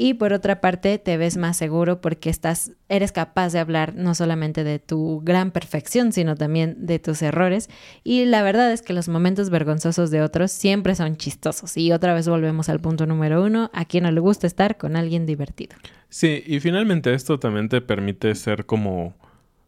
Y 0.01 0.15
por 0.15 0.33
otra 0.33 0.61
parte 0.61 0.97
te 0.99 1.17
ves 1.17 1.37
más 1.37 1.57
seguro 1.57 2.01
porque 2.01 2.31
estás 2.31 2.71
eres 2.89 3.11
capaz 3.11 3.53
de 3.53 3.59
hablar 3.59 3.97
no 3.97 4.15
solamente 4.15 4.63
de 4.63 4.79
tu 4.79 5.21
gran 5.25 5.51
perfección 5.51 6.13
sino 6.13 6.37
también 6.37 6.87
de 6.87 7.01
tus 7.01 7.21
errores. 7.21 7.69
Y 8.05 8.25
la 8.25 8.45
verdad 8.45 8.73
es 8.73 8.83
que 8.83 8.93
los 8.93 9.09
momentos 9.09 9.51
vergonzosos 9.51 10.13
de 10.13 10.23
otros 10.23 10.53
siempre 10.53 10.95
son 10.95 11.17
chistosos. 11.17 11.77
Y 11.77 11.91
otra 11.91 12.15
vez 12.15 12.29
volvemos 12.29 12.69
al 12.69 12.79
punto 12.79 13.07
número 13.07 13.43
uno 13.43 13.71
a 13.75 13.87
quien 13.87 14.05
no 14.05 14.13
le 14.13 14.21
gusta 14.21 14.47
estar 14.47 14.77
con 14.77 14.95
alguien 14.95 15.27
divertido 15.27 15.77
Sí, 16.11 16.43
y 16.47 16.61
finalmente 16.61 17.13
esto 17.13 17.39
también 17.39 17.69
te 17.69 17.81
permite 17.81 18.35
ser 18.35 18.65
como 18.67 19.15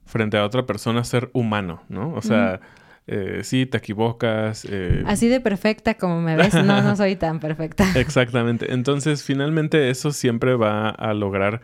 frente 0.07 0.39
a 0.39 0.45
otra 0.45 0.65
persona, 0.67 1.05
ser 1.05 1.31
humano, 1.33 1.83
¿no? 1.89 2.15
O 2.15 2.23
sea, 2.23 2.61
eh, 3.07 3.41
sí, 3.43 3.67
te 3.67 3.79
equivocas. 3.79 4.67
eh, 4.69 5.03
así 5.07 5.29
de 5.29 5.41
perfecta 5.41 5.95
como 5.95 6.21
me 6.21 6.37
ves 6.37 6.55
no 6.55 6.83
no 6.83 6.97
soy 6.97 7.17
tan 7.17 7.41
perfecta 7.41 7.85
Exactamente. 7.99 8.73
Entonces, 8.73 9.25
finalmente 9.25 9.91
eso 9.91 10.13
siempre 10.13 10.55
va 10.55 10.91
a 10.91 11.13
lograr 11.15 11.63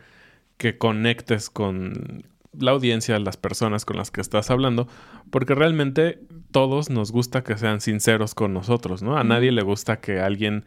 que 0.57 0.79
conectes 0.79 1.51
con 1.51 2.25
la 2.59 2.71
audiencia, 2.71 3.19
las 3.19 3.37
personas 3.37 3.85
con 3.85 3.97
las 3.97 4.11
que 4.11 4.21
estás 4.21 4.51
hablando, 4.51 4.89
porque 5.31 5.55
realmente 5.55 6.21
todos 6.51 6.91
nos 6.91 7.13
gusta 7.13 7.45
que 7.45 7.59
sean 7.59 7.81
sinceros 7.81 8.35
con 8.35 8.55
nosotros, 8.55 9.03
¿no? 9.03 9.19
A 9.19 9.25
nadie 9.25 9.53
le 9.53 9.63
gusta 9.63 10.01
que 10.01 10.21
alguien 10.21 10.65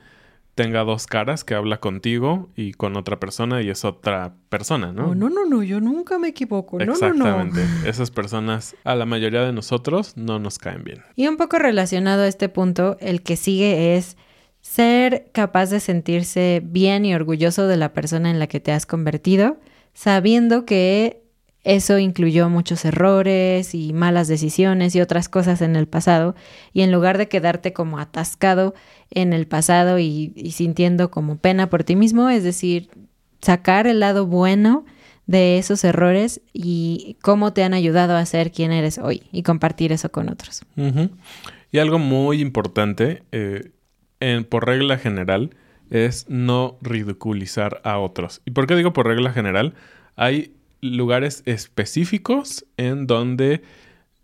tenga 0.59 0.83
dos 0.83 1.07
caras, 1.07 1.45
que 1.45 1.55
habla 1.55 1.79
contigo 1.79 2.49
y 2.53 2.73
con 2.73 2.97
otra 2.97 3.17
persona 3.17 3.61
y 3.61 3.69
es 3.69 3.85
otra 3.85 4.35
persona, 4.49 4.91
¿no? 4.91 5.11
Oh, 5.11 5.15
no 5.15 5.29
no 5.29 5.45
no 5.45 5.63
yo 5.63 5.79
nunca 5.79 6.19
me 6.19 6.27
equivoco 6.27 6.77
no 6.79 6.83
no 6.83 6.91
no 6.91 6.95
Exactamente. 6.95 7.61
Esas 7.87 8.11
personas, 8.11 8.75
a 8.83 8.93
la 8.95 9.05
mayoría 9.05 9.45
de 9.45 9.53
nosotros, 9.53 10.17
no 10.17 10.37
nos 10.37 10.59
caen 10.59 10.83
bien. 10.83 11.01
Y 11.15 11.27
un 11.29 11.37
poco 11.37 11.59
relacionado 11.59 12.23
a 12.23 12.27
este 12.27 12.49
punto, 12.49 12.97
el 12.99 13.23
que 13.23 13.37
sigue 13.37 13.95
es 13.95 14.17
ser 14.59 15.29
capaz 15.31 15.69
de 15.69 15.79
sentirse 15.79 16.61
bien 16.61 17.05
y 17.05 17.15
orgulloso 17.15 17.65
de 17.65 17.77
la 17.77 17.93
persona 17.93 18.29
en 18.29 18.37
la 18.37 18.47
que 18.47 18.59
te 18.59 18.73
has 18.73 18.85
convertido, 18.85 19.61
sabiendo 19.93 20.65
que 20.65 21.18
eso 21.63 21.99
incluyó 21.99 22.49
muchos 22.49 22.85
errores 22.85 23.75
y 23.75 23.93
malas 23.93 24.27
decisiones 24.27 24.95
y 24.95 25.01
otras 25.01 25.27
cosas 25.29 25.61
en 25.61 25.75
el 25.75 25.87
pasado, 25.87 26.35
y 26.73 26.81
en 26.81 26.91
lugar 26.91 27.17
de 27.17 27.27
quedarte 27.27 27.73
como 27.73 27.99
atascado 27.99 28.73
en 29.11 29.33
el 29.33 29.45
pasado 29.47 29.99
y, 29.99 30.31
sintiendo 30.51 31.11
como 31.11 31.37
pena 31.37 31.69
por 31.69 31.83
ti 31.83 31.95
mismo, 31.95 32.29
es 32.29 32.43
decir, 32.43 32.89
sacar 33.41 33.87
el 33.87 33.99
lado 33.99 34.25
bueno 34.25 34.85
de 35.27 35.57
esos 35.57 35.83
errores 35.83 36.41
y 36.53 37.17
cómo 37.21 37.53
te 37.53 37.63
han 37.63 37.73
ayudado 37.73 38.15
a 38.15 38.25
ser 38.25 38.51
quien 38.51 38.71
eres 38.71 38.97
hoy 38.97 39.23
y 39.31 39.43
compartir 39.43 39.91
eso 39.91 40.11
con 40.11 40.29
otros. 40.29 40.63
Y 41.71 41.77
algo 41.77 41.99
muy 41.99 42.41
importante, 42.41 43.21
eh, 43.31 43.71
en- 44.19 44.43
por 44.43 44.65
regla 44.65 44.97
general, 44.97 45.51
es 45.91 46.25
no 46.29 46.77
ridiculizar 46.81 47.81
a 47.83 47.99
otros. 47.99 48.41
¿Y 48.45 48.51
por 48.51 48.65
qué 48.65 48.75
digo 48.75 48.93
por 48.93 49.07
regla 49.07 49.31
general? 49.31 49.73
Hay 50.15 50.53
lugares 50.81 51.43
específicos 51.45 52.65
en 52.77 53.07
donde 53.07 53.61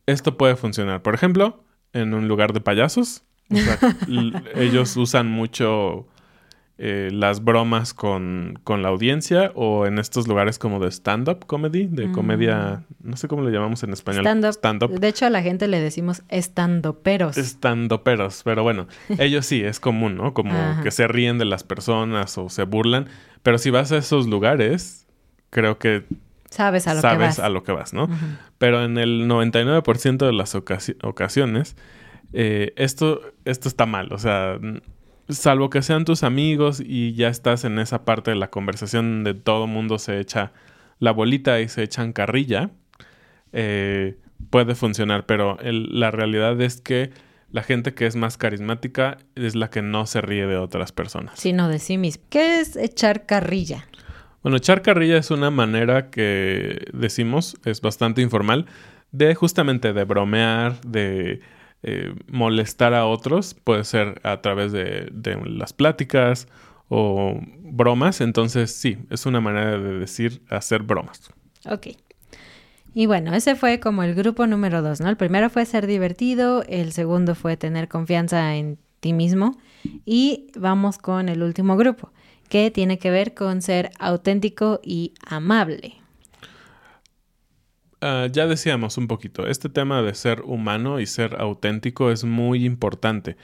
esto 0.06 0.38
puede 0.38 0.56
funcionar. 0.56 1.02
Por 1.02 1.16
ejemplo, 1.16 1.64
en 1.94 2.14
un 2.14 2.28
lugar 2.28 2.54
de 2.54 2.62
payasos. 2.62 3.24
O 3.50 3.56
sea, 3.56 3.78
ellos 4.56 4.96
usan 4.98 5.30
mucho 5.30 6.08
eh, 6.78 7.10
las 7.10 7.42
bromas 7.42 7.94
con, 7.94 8.60
con 8.66 8.82
la 8.82 8.90
audiencia 8.90 9.54
o 9.56 9.86
en 9.86 9.98
estos 9.98 10.28
lugares 10.28 10.60
como 10.60 10.82
de 10.82 10.92
stand-up 10.92 11.46
comedy, 11.46 11.86
de 11.86 12.12
comedia, 12.12 12.84
no 13.02 13.16
sé 13.16 13.30
cómo 13.30 13.44
le 13.44 13.52
llamamos 13.52 13.82
en 13.84 13.94
español. 13.94 14.26
Stand-up. 14.52 15.00
De 15.00 15.08
hecho, 15.08 15.26
a 15.26 15.30
la 15.30 15.42
gente 15.42 15.70
le 15.70 15.80
decimos 15.80 16.24
estandoperos. 16.28 17.38
Estando 17.38 18.04
peros, 18.04 18.42
pero 18.44 18.64
bueno, 18.64 18.88
ellos 19.20 19.46
sí, 19.46 19.64
es 19.64 19.80
común, 19.80 20.18
¿no? 20.18 20.34
Como 20.34 20.52
Ajá. 20.52 20.84
que 20.84 20.92
se 20.92 21.08
ríen 21.08 21.38
de 21.38 21.46
las 21.46 21.64
personas 21.64 22.38
o 22.38 22.50
se 22.50 22.64
burlan, 22.64 23.08
pero 23.42 23.58
si 23.58 23.70
vas 23.70 23.94
a 23.94 23.98
esos 23.98 24.28
lugares, 24.28 25.08
creo 25.52 25.78
que 25.78 26.04
Sabes 26.56 26.88
a 26.88 26.94
lo 26.94 27.02
sabes 27.02 27.18
que 27.18 27.24
vas. 27.26 27.40
a 27.40 27.50
lo 27.50 27.64
que 27.64 27.72
vas, 27.74 27.94
¿no? 27.94 28.08
Pero 28.58 28.84
en 28.86 28.98
el 28.98 29.28
99% 29.28 30.26
de 30.26 30.34
las 30.34 30.56
ocasi- 30.56 30.96
ocasiones, 31.04 31.76
eh, 32.34 32.74
esto, 32.78 33.22
esto 33.46 33.68
está 33.68 33.86
mal, 33.86 34.12
o 34.14 34.18
sea, 34.18 34.58
salvo 35.30 35.70
que 35.70 35.82
sean 35.82 36.06
tus 36.06 36.24
amigos 36.24 36.82
y 36.86 37.14
ya 37.14 37.28
estás 37.30 37.66
en 37.66 37.80
esa 37.80 38.06
parte 38.06 38.32
de 38.32 38.38
la 38.38 38.50
conversación 38.50 39.24
donde 39.24 39.40
todo 39.40 39.68
mundo 39.68 39.98
se 40.00 40.20
echa 40.20 40.52
la 41.00 41.12
bolita 41.12 41.60
y 41.60 41.68
se 41.68 41.84
echan 41.84 42.14
carrilla, 42.14 42.70
eh, 43.54 44.18
puede 44.50 44.76
funcionar, 44.76 45.26
pero 45.26 45.58
el- 45.62 46.00
la 46.00 46.12
realidad 46.12 46.60
es 46.62 46.82
que 46.82 47.12
la 47.52 47.64
gente 47.64 47.94
que 47.94 48.06
es 48.06 48.16
más 48.16 48.38
carismática 48.38 49.18
es 49.36 49.56
la 49.56 49.70
que 49.70 49.82
no 49.82 50.06
se 50.06 50.20
ríe 50.22 50.46
de 50.46 50.58
otras 50.58 50.92
personas. 50.92 51.40
Sino 51.40 51.70
de 51.70 51.80
sí 51.80 51.98
mismo. 51.98 52.24
¿Qué 52.30 52.60
es 52.60 52.76
echar 52.76 53.26
carrilla? 53.26 53.86
Bueno, 54.46 54.58
echar 54.58 54.84
carrilla 54.84 55.18
es 55.18 55.32
una 55.32 55.50
manera 55.50 56.12
que 56.12 56.86
decimos, 56.94 57.58
es 57.66 57.82
bastante 57.82 58.22
informal, 58.22 58.68
de 59.12 59.34
justamente 59.34 59.92
de 59.92 60.04
bromear, 60.04 60.80
de 60.82 61.42
eh, 61.82 62.14
molestar 62.28 62.94
a 62.94 63.08
otros. 63.08 63.56
Puede 63.56 63.84
ser 63.86 64.22
a 64.22 64.42
través 64.42 64.72
de, 64.72 65.10
de 65.12 65.36
las 65.50 65.74
pláticas 65.74 66.48
o 66.90 67.40
bromas. 67.58 68.22
Entonces, 68.22 68.70
sí, 68.70 69.00
es 69.10 69.26
una 69.26 69.42
manera 69.42 69.80
de 69.80 69.98
decir 69.98 70.44
hacer 70.48 70.84
bromas. 70.84 71.32
Ok. 71.68 71.88
Y 72.94 73.08
bueno, 73.08 73.34
ese 73.34 73.56
fue 73.56 73.80
como 73.80 74.04
el 74.04 74.14
grupo 74.14 74.46
número 74.46 74.84
dos, 74.84 75.02
¿no? 75.02 75.10
El 75.10 75.18
primero 75.18 75.50
fue 75.50 75.66
ser 75.66 75.88
divertido, 75.88 76.64
el 76.70 76.92
segundo 76.92 77.34
fue 77.34 77.58
tener 77.58 77.88
confianza 77.88 78.56
en 78.56 78.78
ti 79.00 79.12
mismo 79.12 79.58
y 80.06 80.52
vamos 80.56 81.00
con 81.00 81.30
el 81.30 81.42
último 81.42 81.78
grupo, 81.78 82.12
que 82.50 82.72
tiene 82.72 83.00
que 83.00 83.12
ver 83.12 83.34
con 83.34 83.62
ser 83.62 83.92
auténtico 84.00 84.80
y 84.84 85.14
amable. 85.26 85.96
Ah, 88.02 88.28
ya 88.32 88.46
decíamos 88.46 88.98
un 88.98 89.08
poquito, 89.08 89.48
este 89.48 89.70
tema 89.70 90.02
de 90.02 90.14
ser 90.14 90.42
humano 90.42 91.00
y 91.00 91.08
ser 91.08 91.38
auténtico 91.42 92.12
es 92.12 92.24
muy 92.24 92.66
importante. 92.66 93.38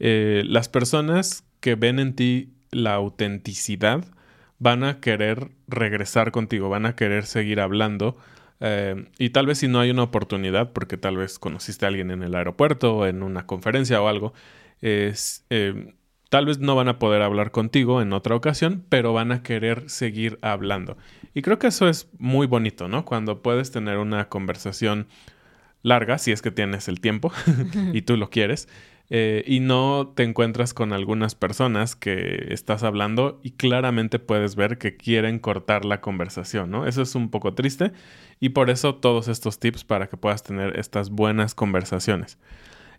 Eh, 0.00 0.42
las 0.46 0.68
personas 0.68 1.44
que 1.60 1.74
ven 1.76 1.98
en 2.00 2.16
ti 2.16 2.54
la 2.72 2.94
autenticidad 2.94 4.04
van 4.58 4.84
a 4.84 5.00
querer 5.00 5.50
regresar 5.68 6.32
contigo, 6.32 6.68
van 6.68 6.86
a 6.86 6.96
querer 6.96 7.26
seguir 7.26 7.60
hablando. 7.60 8.16
eh, 8.60 9.06
y 9.18 9.30
tal 9.30 9.46
vez 9.46 9.58
si 9.58 9.68
no 9.68 9.80
hay 9.80 9.90
una 9.90 10.02
oportunidad, 10.04 10.72
porque 10.72 10.96
tal 10.98 11.16
vez 11.16 11.38
conociste 11.38 11.86
a 11.86 11.88
alguien 11.88 12.10
en 12.10 12.22
el 12.22 12.34
aeropuerto 12.34 13.06
en 13.06 13.22
una 13.22 13.46
conferencia 13.46 14.02
o 14.02 14.08
algo, 14.08 14.34
es, 14.82 15.46
eh, 15.50 15.94
tal 16.30 16.46
vez 16.46 16.60
no 16.60 16.74
van 16.76 16.88
a 16.88 16.98
poder 16.98 17.22
hablar 17.22 17.50
contigo 17.50 18.00
en 18.00 18.12
otra 18.12 18.36
ocasión, 18.36 18.84
pero 18.88 19.12
van 19.12 19.32
a 19.32 19.42
querer 19.42 19.90
seguir 19.90 20.38
hablando. 20.40 20.96
Y 21.34 21.42
creo 21.42 21.58
que 21.58 21.66
eso 21.66 21.88
es 21.88 22.08
muy 22.18 22.46
bonito, 22.46 22.88
¿no? 22.88 23.04
Cuando 23.04 23.42
puedes 23.42 23.72
tener 23.72 23.98
una 23.98 24.28
conversación 24.28 25.08
larga, 25.82 26.18
si 26.18 26.30
es 26.32 26.40
que 26.40 26.52
tienes 26.52 26.88
el 26.88 27.00
tiempo 27.00 27.32
y 27.92 28.02
tú 28.02 28.16
lo 28.16 28.30
quieres, 28.30 28.68
eh, 29.12 29.42
y 29.44 29.58
no 29.58 30.12
te 30.14 30.22
encuentras 30.22 30.72
con 30.72 30.92
algunas 30.92 31.34
personas 31.34 31.96
que 31.96 32.46
estás 32.50 32.84
hablando 32.84 33.40
y 33.42 33.50
claramente 33.50 34.20
puedes 34.20 34.54
ver 34.54 34.78
que 34.78 34.96
quieren 34.96 35.40
cortar 35.40 35.84
la 35.84 36.00
conversación, 36.00 36.70
¿no? 36.70 36.86
Eso 36.86 37.02
es 37.02 37.16
un 37.16 37.28
poco 37.28 37.54
triste 37.54 37.90
y 38.38 38.50
por 38.50 38.70
eso 38.70 38.94
todos 38.94 39.26
estos 39.26 39.58
tips 39.58 39.82
para 39.82 40.08
que 40.08 40.16
puedas 40.16 40.44
tener 40.44 40.78
estas 40.78 41.10
buenas 41.10 41.56
conversaciones. 41.56 42.38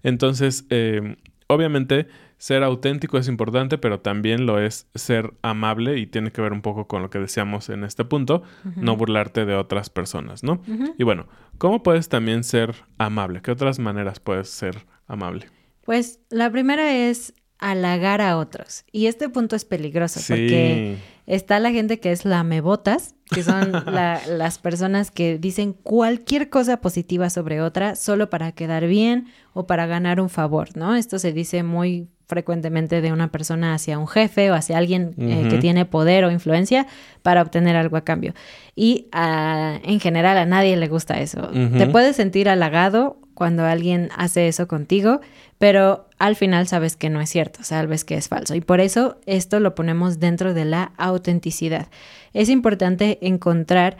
Entonces, 0.04 0.66
eh, 0.70 1.16
obviamente, 1.48 2.08
ser 2.42 2.64
auténtico 2.64 3.20
es 3.20 3.28
importante, 3.28 3.78
pero 3.78 4.00
también 4.00 4.48
lo 4.48 4.60
es 4.60 4.88
ser 4.96 5.32
amable 5.44 6.00
y 6.00 6.08
tiene 6.08 6.32
que 6.32 6.42
ver 6.42 6.54
un 6.54 6.64
poco 6.64 6.88
con 6.88 7.04
lo 7.04 7.12
que 7.12 7.20
decíamos 7.20 7.70
en 7.70 7.84
este 7.84 8.04
punto, 8.04 8.42
no 8.76 8.96
burlarte 8.98 9.46
de 9.46 9.54
otras 9.54 9.92
personas, 9.92 10.44
¿no? 10.44 10.60
Y 10.98 11.04
bueno, 11.04 11.28
¿cómo 11.60 11.84
puedes 11.84 12.10
también 12.10 12.44
ser 12.44 12.74
amable? 12.98 13.44
¿Qué 13.44 13.52
otras 13.52 13.78
maneras 13.78 14.20
puedes 14.20 14.50
ser 14.50 14.86
amable? 15.08 15.50
Pues 15.86 16.20
la 16.32 16.50
primera 16.52 16.92
es 16.96 17.34
halagar 17.60 18.22
a 18.22 18.38
otros. 18.38 18.86
Y 18.92 19.06
este 19.06 19.30
punto 19.30 19.56
es 19.56 19.64
peligroso 19.66 20.20
porque 20.28 20.98
está 21.28 21.60
la 21.60 21.70
gente 21.70 22.00
que 22.00 22.12
es 22.12 22.26
lamebotas, 22.26 23.14
que 23.30 23.44
son 23.44 23.72
la- 23.86 24.20
las 24.28 24.58
personas 24.58 25.12
que 25.12 25.38
dicen 25.38 25.74
cualquier 25.74 26.50
cosa 26.50 26.82
positiva 26.82 27.30
sobre 27.30 27.62
otra 27.62 27.96
solo 27.96 28.32
para 28.32 28.52
quedar 28.54 28.88
bien 28.88 29.28
o 29.54 29.68
para 29.68 29.86
ganar 29.86 30.20
un 30.20 30.30
favor, 30.30 30.76
¿no? 30.76 30.96
Esto 30.96 31.20
se 31.20 31.34
dice 31.34 31.62
muy 31.62 32.10
frecuentemente 32.32 33.02
de 33.02 33.12
una 33.12 33.28
persona 33.28 33.74
hacia 33.74 34.00
un 34.00 34.08
jefe 34.08 34.52
o 34.52 34.54
hacia 34.54 34.78
alguien 34.78 35.14
eh, 35.18 35.48
que 35.50 35.58
tiene 35.58 35.84
poder 35.84 36.24
o 36.24 36.32
influencia 36.32 36.88
para 37.24 37.42
obtener 37.42 37.76
algo 37.76 37.98
a 37.98 38.06
cambio. 38.06 38.34
Y 38.74 39.10
ah, 39.12 39.80
en 39.84 40.00
general 40.00 40.38
a 40.38 40.46
nadie 40.46 40.78
le 40.78 40.88
gusta 40.88 41.20
eso. 41.20 41.50
Te 41.50 41.88
puedes 41.88 42.16
sentir 42.16 42.48
halagado 42.48 43.18
cuando 43.34 43.66
alguien 43.66 44.12
hace 44.16 44.48
eso 44.48 44.70
contigo, 44.70 45.20
pero 45.58 46.08
al 46.20 46.38
final 46.38 46.68
sabes 46.68 46.96
que 46.96 47.10
no 47.10 47.20
es 47.20 47.30
cierto, 47.30 47.66
sabes 47.66 48.06
que 48.06 48.16
es 48.16 48.30
falso. 48.30 48.56
Y 48.56 48.62
por 48.62 48.80
eso 48.80 49.18
esto 49.26 49.60
lo 49.60 49.76
ponemos 49.76 50.22
dentro 50.22 50.54
de 50.54 50.64
la 50.64 50.94
autenticidad. 50.98 51.90
Es 52.32 52.48
importante 52.48 53.20
encontrar 53.22 53.98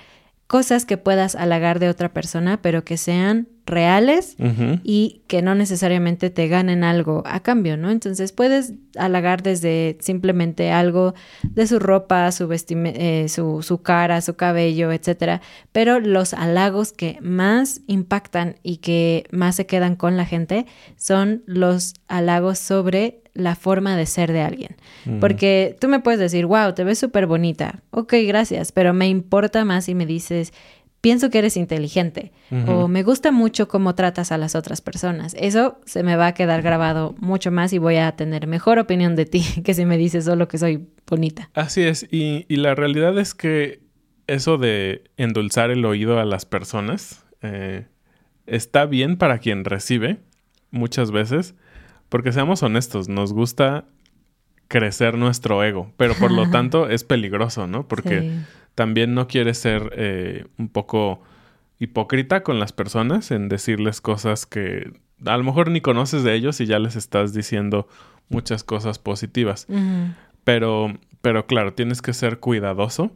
cosas 0.48 0.86
que 0.86 0.96
puedas 0.96 1.36
halagar 1.36 1.80
de 1.80 1.90
otra 1.90 2.14
persona, 2.14 2.62
pero 2.62 2.86
que 2.86 2.96
sean 2.96 3.50
reales 3.66 4.36
y 4.84 5.22
que 5.28 5.42
no 5.42 5.56
necesariamente 5.56 6.30
te 6.30 6.48
ganen 6.48 6.84
algo 6.84 7.24
a 7.26 7.42
cambio, 7.42 7.78
¿no? 7.78 7.92
Entonces 7.92 8.32
puedes 8.32 8.74
halagar 8.98 9.44
desde 9.44 9.98
simplemente 10.02 10.72
algo 10.72 11.14
de 11.44 11.68
su 11.68 11.80
ropa, 11.80 12.32
su, 12.32 12.50
eh, 12.52 13.26
su, 13.30 13.62
su, 13.62 13.82
cara, 13.82 14.22
su 14.22 14.36
cabello, 14.36 14.92
etcétera, 14.92 15.42
pero 15.72 16.00
los 16.00 16.34
halagos 16.34 16.92
que 16.92 17.18
más 17.22 17.82
impactan 17.88 18.56
y 18.64 18.78
que 18.78 19.26
más 19.32 19.56
se 19.56 19.66
quedan 19.66 19.96
con 19.96 20.18
la 20.18 20.26
gente 20.26 20.66
son 20.98 21.44
los 21.46 21.94
halagos 22.08 22.60
sobre 22.60 23.22
la 23.34 23.56
forma 23.56 23.96
de 23.96 24.06
ser 24.06 24.32
de 24.34 24.42
alguien. 24.42 24.76
Porque 25.20 25.78
tú 25.80 25.88
me 25.88 26.00
puedes 26.00 26.20
decir, 26.20 26.46
wow, 26.46 26.74
te 26.74 26.84
ves 26.84 27.00
súper 27.00 27.28
bonita. 27.28 27.82
Ok, 27.92 28.14
gracias, 28.26 28.72
pero 28.72 28.94
me 28.94 29.08
importa 29.08 29.64
más 29.64 29.86
si 29.86 29.96
me 29.96 30.06
dices, 30.06 30.52
pienso 31.02 31.30
que 31.30 31.40
eres 31.40 31.58
inteligente 31.58 32.32
o 32.68 32.88
me 32.88 33.04
gusta 33.04 33.32
mucho 33.32 33.68
cómo 33.68 33.96
tratas 33.96 34.32
a 34.32 34.38
las 34.38 34.56
otras 34.56 34.82
personas. 34.82 35.36
Eso 35.40 35.80
se 35.86 36.04
me 36.04 36.16
va 36.16 36.28
a 36.28 36.34
quedar 36.34 36.62
grabado 36.62 37.16
mucho 37.20 37.52
más 37.52 37.74
y 37.74 37.78
voy 37.78 37.98
a 37.98 38.12
tener 38.14 38.48
mejor 38.48 38.80
opinión 38.80 39.16
de 39.16 39.26
ti 39.26 39.44
que 39.64 39.74
si 39.74 39.86
me 39.86 39.98
dices 39.98 40.26
solo 40.26 40.48
que 40.48 40.58
soy 40.58 40.88
bonita. 41.08 41.50
Así 41.54 41.82
es, 41.82 42.08
y, 42.10 42.46
la 42.50 42.76
realidad 42.76 43.18
es 43.18 43.34
que 43.34 43.82
eso 44.28 44.58
de 44.58 45.04
endulzar 45.18 45.72
el 45.72 45.84
oído 45.84 46.20
a 46.20 46.26
las 46.26 46.46
personas 46.46 47.26
eh, 47.42 47.88
está 48.46 48.86
bien 48.86 49.18
para 49.18 49.40
quien 49.40 49.66
recibe 49.66 50.20
muchas 50.70 51.12
veces 51.12 51.56
porque 52.12 52.34
seamos 52.34 52.62
honestos, 52.62 53.08
nos 53.08 53.32
gusta 53.32 53.86
crecer 54.68 55.18
nuestro 55.18 55.64
ego, 55.64 55.94
pero 55.96 56.14
por 56.14 56.30
lo 56.30 56.50
tanto 56.52 56.90
es 56.90 57.06
peligroso, 57.06 57.68
¿no? 57.68 57.88
Porque 57.88 58.34
también 58.76 59.14
no 59.14 59.28
quieres 59.28 59.58
ser 59.58 59.92
eh, 59.96 60.46
un 60.58 60.70
poco 60.70 61.22
hipócrita 61.80 62.44
con 62.44 62.60
las 62.60 62.74
personas 62.74 63.32
en 63.32 63.50
decirles 63.50 64.02
cosas 64.02 64.46
que 64.46 64.92
a 65.26 65.38
lo 65.38 65.44
mejor 65.44 65.70
ni 65.70 65.82
conoces 65.82 66.24
de 66.24 66.34
ellos 66.36 66.60
y 66.62 66.66
ya 66.66 66.80
les 66.80 66.96
estás 66.96 67.34
diciendo 67.34 67.88
muchas 68.30 68.64
cosas 68.64 69.00
positivas. 69.00 69.68
Pero, 70.44 70.98
pero 71.22 71.46
claro, 71.46 71.74
tienes 71.74 72.02
que 72.02 72.14
ser 72.14 72.40
cuidadoso. 72.40 73.12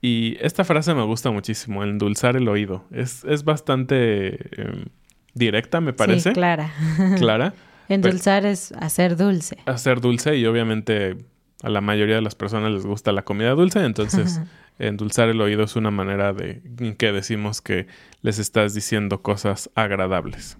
Y 0.00 0.36
esta 0.40 0.64
frase 0.64 0.94
me 0.94 1.04
gusta 1.04 1.30
muchísimo, 1.30 1.84
endulzar 1.84 2.36
el 2.36 2.48
oído. 2.48 2.84
Es, 2.90 3.24
es 3.24 3.44
bastante 3.44 4.60
em, 4.60 4.86
directa, 5.34 5.80
me 5.80 5.92
parece. 5.92 6.30
Sí, 6.30 6.34
clara. 6.34 6.72
clara. 7.18 7.54
Endulzar 7.88 8.44
es 8.44 8.72
hacer 8.72 9.16
dulce. 9.16 9.58
Hacer 9.66 10.00
dulce 10.00 10.36
y 10.36 10.46
obviamente 10.46 11.18
a 11.62 11.68
la 11.68 11.80
mayoría 11.80 12.16
de 12.16 12.22
las 12.22 12.34
personas 12.34 12.72
les 12.72 12.84
gusta 12.84 13.12
la 13.12 13.22
comida 13.22 13.50
dulce, 13.50 13.84
entonces 13.84 14.40
endulzar 14.78 15.28
el 15.28 15.40
oído 15.40 15.62
es 15.62 15.76
una 15.76 15.90
manera 15.90 16.32
de 16.32 16.60
que 16.98 17.12
decimos 17.12 17.60
que 17.60 17.86
les 18.20 18.38
estás 18.38 18.74
diciendo 18.74 19.22
cosas 19.22 19.70
agradables. 19.74 20.58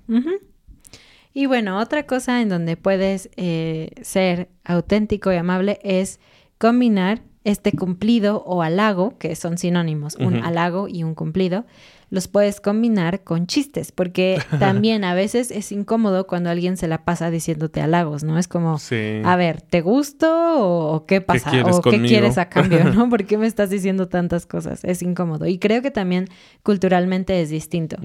Y 1.34 1.46
bueno, 1.46 1.78
otra 1.78 2.06
cosa 2.06 2.40
en 2.40 2.48
donde 2.48 2.76
puedes 2.76 3.30
eh, 3.36 3.90
ser 4.02 4.48
auténtico 4.64 5.32
y 5.32 5.36
amable 5.36 5.78
es 5.82 6.20
combinar 6.58 7.22
este 7.44 7.72
cumplido 7.72 8.42
o 8.44 8.62
halago, 8.62 9.18
que 9.18 9.34
son 9.34 9.58
sinónimos, 9.58 10.14
un 10.16 10.36
halago 10.44 10.88
y 10.88 11.02
un 11.02 11.14
cumplido, 11.14 11.64
los 12.12 12.28
puedes 12.28 12.60
combinar 12.60 13.24
con 13.24 13.46
chistes, 13.46 13.90
porque 13.90 14.38
también 14.58 15.02
a 15.02 15.14
veces 15.14 15.50
es 15.50 15.72
incómodo 15.72 16.26
cuando 16.26 16.50
alguien 16.50 16.76
se 16.76 16.86
la 16.86 17.06
pasa 17.06 17.30
diciéndote 17.30 17.80
halagos, 17.80 18.22
¿no? 18.22 18.38
Es 18.38 18.48
como, 18.48 18.76
a 19.24 19.36
ver, 19.36 19.62
¿te 19.62 19.80
gusto 19.80 20.28
o, 20.58 21.06
qué 21.06 21.22
pasa? 21.22 21.50
¿O 21.64 21.80
qué 21.80 22.02
quieres 22.02 22.36
a 22.36 22.50
cambio, 22.50 22.84
no? 22.94 23.08
¿Por 23.08 23.24
qué 23.24 23.38
me 23.38 23.46
estás 23.46 23.70
diciendo 23.70 24.08
tantas 24.08 24.44
cosas? 24.44 24.84
Es 24.84 25.00
incómodo. 25.00 25.46
Y 25.46 25.58
creo 25.58 25.80
que 25.80 25.90
también 25.90 26.28
culturalmente 26.62 27.40
es 27.40 27.48
distinto. 27.48 27.96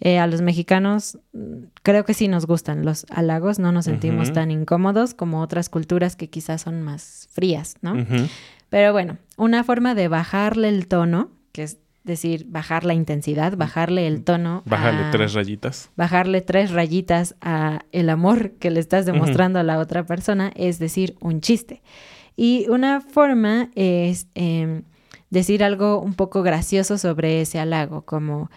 Eh, 0.00 0.18
a 0.18 0.26
los 0.26 0.42
mexicanos 0.42 1.20
creo 1.84 2.04
que 2.04 2.14
sí 2.14 2.26
nos 2.26 2.46
gustan 2.46 2.84
los 2.84 3.06
halagos, 3.10 3.60
no 3.60 3.70
nos 3.70 3.84
sentimos 3.84 4.32
tan 4.32 4.50
incómodos 4.50 5.14
como 5.14 5.40
otras 5.40 5.68
culturas 5.68 6.16
que 6.16 6.28
quizás 6.28 6.62
son 6.62 6.82
más 6.82 7.28
frías, 7.30 7.76
¿no? 7.80 7.94
Pero 8.70 8.90
bueno, 8.90 9.18
una 9.36 9.62
forma 9.62 9.94
de 9.94 10.08
bajarle 10.08 10.68
el 10.68 10.88
tono, 10.88 11.30
que 11.52 11.62
es 11.62 11.78
decir, 12.04 12.46
bajar 12.48 12.84
la 12.84 12.94
intensidad, 12.94 13.56
bajarle 13.56 14.06
el 14.06 14.24
tono. 14.24 14.62
Bajarle 14.66 15.10
tres 15.10 15.34
rayitas. 15.34 15.90
Bajarle 15.96 16.40
tres 16.40 16.70
rayitas 16.72 17.36
a 17.40 17.80
el 17.92 18.10
amor 18.10 18.52
que 18.52 18.70
le 18.70 18.80
estás 18.80 19.06
demostrando 19.06 19.58
a 19.58 19.62
la 19.62 19.78
otra 19.78 20.04
persona, 20.04 20.52
es 20.56 20.78
decir, 20.78 21.16
un 21.20 21.40
chiste. 21.40 21.82
Y 22.36 22.66
una 22.68 23.00
forma 23.00 23.70
es 23.74 24.26
em, 24.34 24.82
decir 25.30 25.62
algo 25.62 26.00
un 26.00 26.14
poco 26.14 26.42
gracioso 26.42 26.98
sobre 26.98 27.40
ese 27.40 27.60
halago, 27.60 28.02
como, 28.02 28.50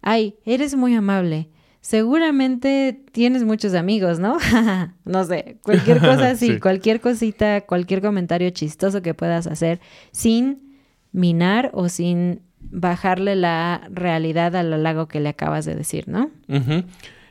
ay, 0.00 0.36
eres 0.44 0.76
muy 0.76 0.94
amable. 0.94 1.48
Seguramente 1.80 2.98
tienes 3.12 3.44
muchos 3.44 3.74
amigos, 3.74 4.18
¿no? 4.18 4.38
no 5.04 5.24
sé, 5.24 5.58
cualquier 5.62 5.98
cosa 6.00 6.30
así, 6.30 6.60
cualquier 6.60 7.00
cosita, 7.00 7.62
cualquier 7.62 8.00
comentario 8.00 8.48
chistoso 8.50 9.02
que 9.02 9.14
puedas 9.14 9.46
hacer 9.46 9.80
sin 10.12 10.78
minar 11.12 11.70
o 11.74 11.88
sin 11.88 12.40
bajarle 12.70 13.36
la 13.36 13.82
realidad 13.90 14.54
al 14.56 14.72
halago 14.72 15.08
que 15.08 15.20
le 15.20 15.28
acabas 15.28 15.64
de 15.64 15.74
decir, 15.74 16.08
¿no? 16.08 16.30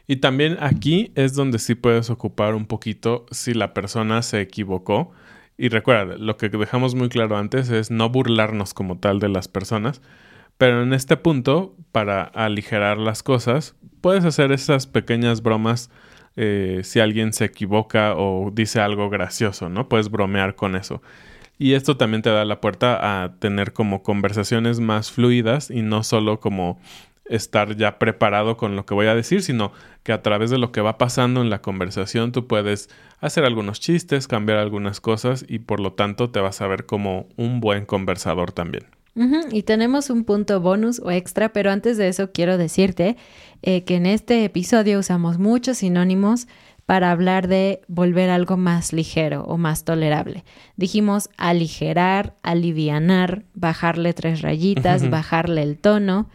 Y 0.08 0.18
también 0.18 0.58
aquí 0.60 1.12
es 1.16 1.34
donde 1.34 1.60
sí 1.60 1.76
puedes 1.76 2.10
ocupar 2.10 2.56
un 2.56 2.66
poquito 2.66 3.26
si 3.32 3.54
la 3.54 3.74
persona 3.74 4.22
se 4.22 4.42
equivocó. 4.42 5.12
Y 5.58 5.70
recuerda, 5.70 6.18
lo 6.18 6.38
que 6.38 6.50
dejamos 6.50 6.96
muy 6.96 7.10
claro 7.10 7.38
antes 7.38 7.70
es 7.70 7.92
no 7.92 8.10
burlarnos 8.10 8.74
como 8.74 8.98
tal 8.98 9.20
de 9.20 9.30
las 9.30 9.48
personas. 9.48 10.02
Pero 10.58 10.84
en 10.84 10.94
este 10.94 11.18
punto, 11.18 11.76
para 11.92 12.24
aligerar 12.24 12.98
las 12.98 13.24
cosas, 13.24 13.76
puedes 14.02 14.26
hacer 14.26 14.52
esas 14.52 14.88
pequeñas 14.88 15.42
bromas 15.42 15.90
eh, 16.36 16.82
si 16.84 17.00
alguien 17.00 17.32
se 17.32 17.46
equivoca 17.46 18.16
o 18.16 18.50
dice 18.52 18.80
algo 18.80 19.10
gracioso, 19.10 19.70
¿no? 19.70 19.88
Puedes 19.88 20.10
bromear 20.10 20.56
con 20.56 20.76
eso. 20.76 21.02
Y 21.58 21.74
esto 21.74 21.98
también 21.98 22.22
te 22.22 22.30
da 22.30 22.46
la 22.46 22.62
puerta 22.62 23.24
a 23.24 23.36
tener 23.40 23.74
como 23.74 24.04
conversaciones 24.04 24.80
más 24.80 25.12
fluidas 25.12 25.70
y 25.70 25.82
no 25.82 26.04
solo 26.04 26.40
como 26.40 26.80
estar 27.26 27.76
ya 27.78 28.00
preparado 28.00 28.58
con 28.58 28.76
lo 28.76 28.86
que 28.86 28.94
voy 28.94 29.08
a 29.08 29.16
decir, 29.16 29.42
sino 29.44 29.72
que 30.04 30.12
a 30.12 30.22
través 30.22 30.50
de 30.50 30.58
lo 30.58 30.72
que 30.72 30.82
va 30.82 30.98
pasando 30.98 31.42
en 31.42 31.50
la 31.50 31.62
conversación 31.62 32.32
tú 32.32 32.48
puedes 32.48 32.90
hacer 33.22 33.46
algunos 33.46 33.80
chistes, 33.80 34.28
cambiar 34.28 34.58
algunas 34.58 35.00
cosas 35.00 35.46
y 35.48 35.60
por 35.60 35.80
lo 35.80 35.94
tanto 35.94 36.30
te 36.30 36.42
vas 36.42 36.62
a 36.62 36.68
ver 36.68 36.86
como 36.86 37.28
un 37.38 37.60
buen 37.60 37.86
conversador 37.86 38.52
también. 38.52 38.86
Y 39.52 39.62
tenemos 39.62 40.10
un 40.10 40.24
punto 40.24 40.60
bonus 40.60 41.00
o 41.00 41.12
extra, 41.12 41.54
pero 41.54 41.70
antes 41.70 41.98
de 41.98 42.08
eso 42.08 42.32
quiero 42.32 42.58
decirte 42.58 43.16
eh, 43.62 43.84
que 43.84 43.96
en 43.96 44.08
este 44.08 44.44
episodio 44.44 44.98
usamos 44.98 45.38
muchos 45.38 45.78
sinónimos 45.78 46.48
para 46.86 47.12
hablar 47.12 47.48
de 47.48 47.82
volver 47.88 48.30
algo 48.30 48.58
más 48.58 48.94
ligero 48.94 49.44
o 49.44 49.58
más 49.58 49.84
tolerable. 49.84 50.44
Dijimos 50.76 51.30
aligerar, 51.38 52.36
alivianar, 52.44 53.44
bajarle 53.54 54.14
tres 54.14 54.42
rayitas, 54.42 55.10
bajarle 55.10 55.64
el 55.64 55.78
tono 55.78 56.30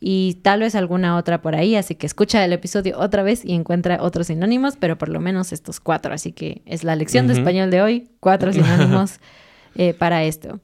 y 0.00 0.38
tal 0.42 0.60
vez 0.60 0.74
alguna 0.74 1.16
otra 1.16 1.42
por 1.42 1.54
ahí, 1.54 1.76
así 1.76 1.94
que 1.94 2.06
escucha 2.06 2.42
el 2.42 2.54
episodio 2.54 2.98
otra 2.98 3.22
vez 3.22 3.44
y 3.44 3.52
encuentra 3.52 4.02
otros 4.02 4.28
sinónimos, 4.28 4.76
pero 4.76 4.96
por 4.96 5.10
lo 5.10 5.20
menos 5.20 5.52
estos 5.52 5.78
cuatro, 5.78 6.14
así 6.14 6.32
que 6.32 6.62
es 6.64 6.84
la 6.84 6.96
lección 6.96 7.26
de 7.26 7.34
español 7.34 7.70
de 7.70 7.82
hoy, 7.82 8.08
cuatro 8.18 8.52
sinónimos 8.54 9.20
eh, 9.74 9.92
para 9.92 10.24
esto. 10.24 10.60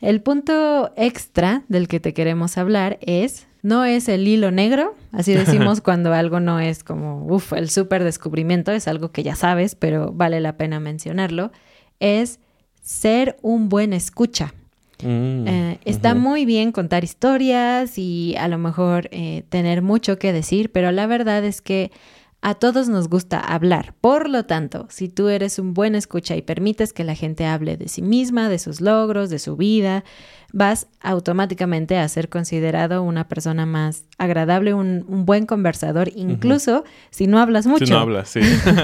El 0.00 0.22
punto 0.22 0.92
extra 0.96 1.64
del 1.68 1.88
que 1.88 1.98
te 1.98 2.14
queremos 2.14 2.56
hablar 2.56 2.98
es 3.00 3.48
no 3.68 3.84
es 3.84 4.08
el 4.08 4.26
hilo 4.26 4.50
negro, 4.50 4.96
así 5.12 5.32
decimos 5.34 5.80
cuando 5.80 6.12
algo 6.12 6.40
no 6.40 6.58
es 6.58 6.82
como, 6.82 7.24
uff, 7.26 7.52
el 7.52 7.70
súper 7.70 8.02
descubrimiento, 8.02 8.72
es 8.72 8.88
algo 8.88 9.12
que 9.12 9.22
ya 9.22 9.36
sabes, 9.36 9.74
pero 9.74 10.12
vale 10.12 10.40
la 10.40 10.56
pena 10.56 10.80
mencionarlo, 10.80 11.52
es 12.00 12.40
ser 12.82 13.36
un 13.42 13.68
buen 13.68 13.92
escucha. 13.92 14.54
Mm, 15.00 15.46
eh, 15.46 15.78
está 15.84 16.16
muy 16.16 16.44
bien 16.44 16.72
contar 16.72 17.04
historias 17.04 17.98
y 17.98 18.34
a 18.36 18.48
lo 18.48 18.58
mejor 18.58 19.08
eh, 19.12 19.44
tener 19.48 19.82
mucho 19.82 20.18
que 20.18 20.32
decir, 20.32 20.72
pero 20.72 20.90
la 20.90 21.06
verdad 21.06 21.44
es 21.44 21.60
que 21.60 21.92
A 22.40 22.54
todos 22.54 22.88
nos 22.88 23.08
gusta 23.08 23.40
hablar. 23.40 23.94
Por 24.00 24.28
lo 24.28 24.44
tanto, 24.44 24.86
si 24.90 25.08
tú 25.08 25.28
eres 25.28 25.58
un 25.58 25.74
buen 25.74 25.96
escucha 25.96 26.36
y 26.36 26.42
permites 26.42 26.92
que 26.92 27.02
la 27.02 27.16
gente 27.16 27.46
hable 27.46 27.76
de 27.76 27.88
sí 27.88 28.00
misma, 28.00 28.48
de 28.48 28.60
sus 28.60 28.80
logros, 28.80 29.28
de 29.28 29.40
su 29.40 29.56
vida, 29.56 30.04
vas 30.52 30.86
automáticamente 31.00 31.98
a 31.98 32.08
ser 32.08 32.28
considerado 32.28 33.02
una 33.02 33.26
persona 33.28 33.66
más 33.66 34.04
agradable, 34.18 34.72
un, 34.72 35.04
un 35.08 35.26
buen 35.26 35.46
conversador, 35.46 36.10
incluso 36.14 36.84
si 37.10 37.26
no 37.26 37.40
hablas 37.40 37.66
mucho. 37.66 37.86
Si 37.86 37.92
no 37.92 37.98
hablas, 37.98 38.28
sí. 38.28 38.40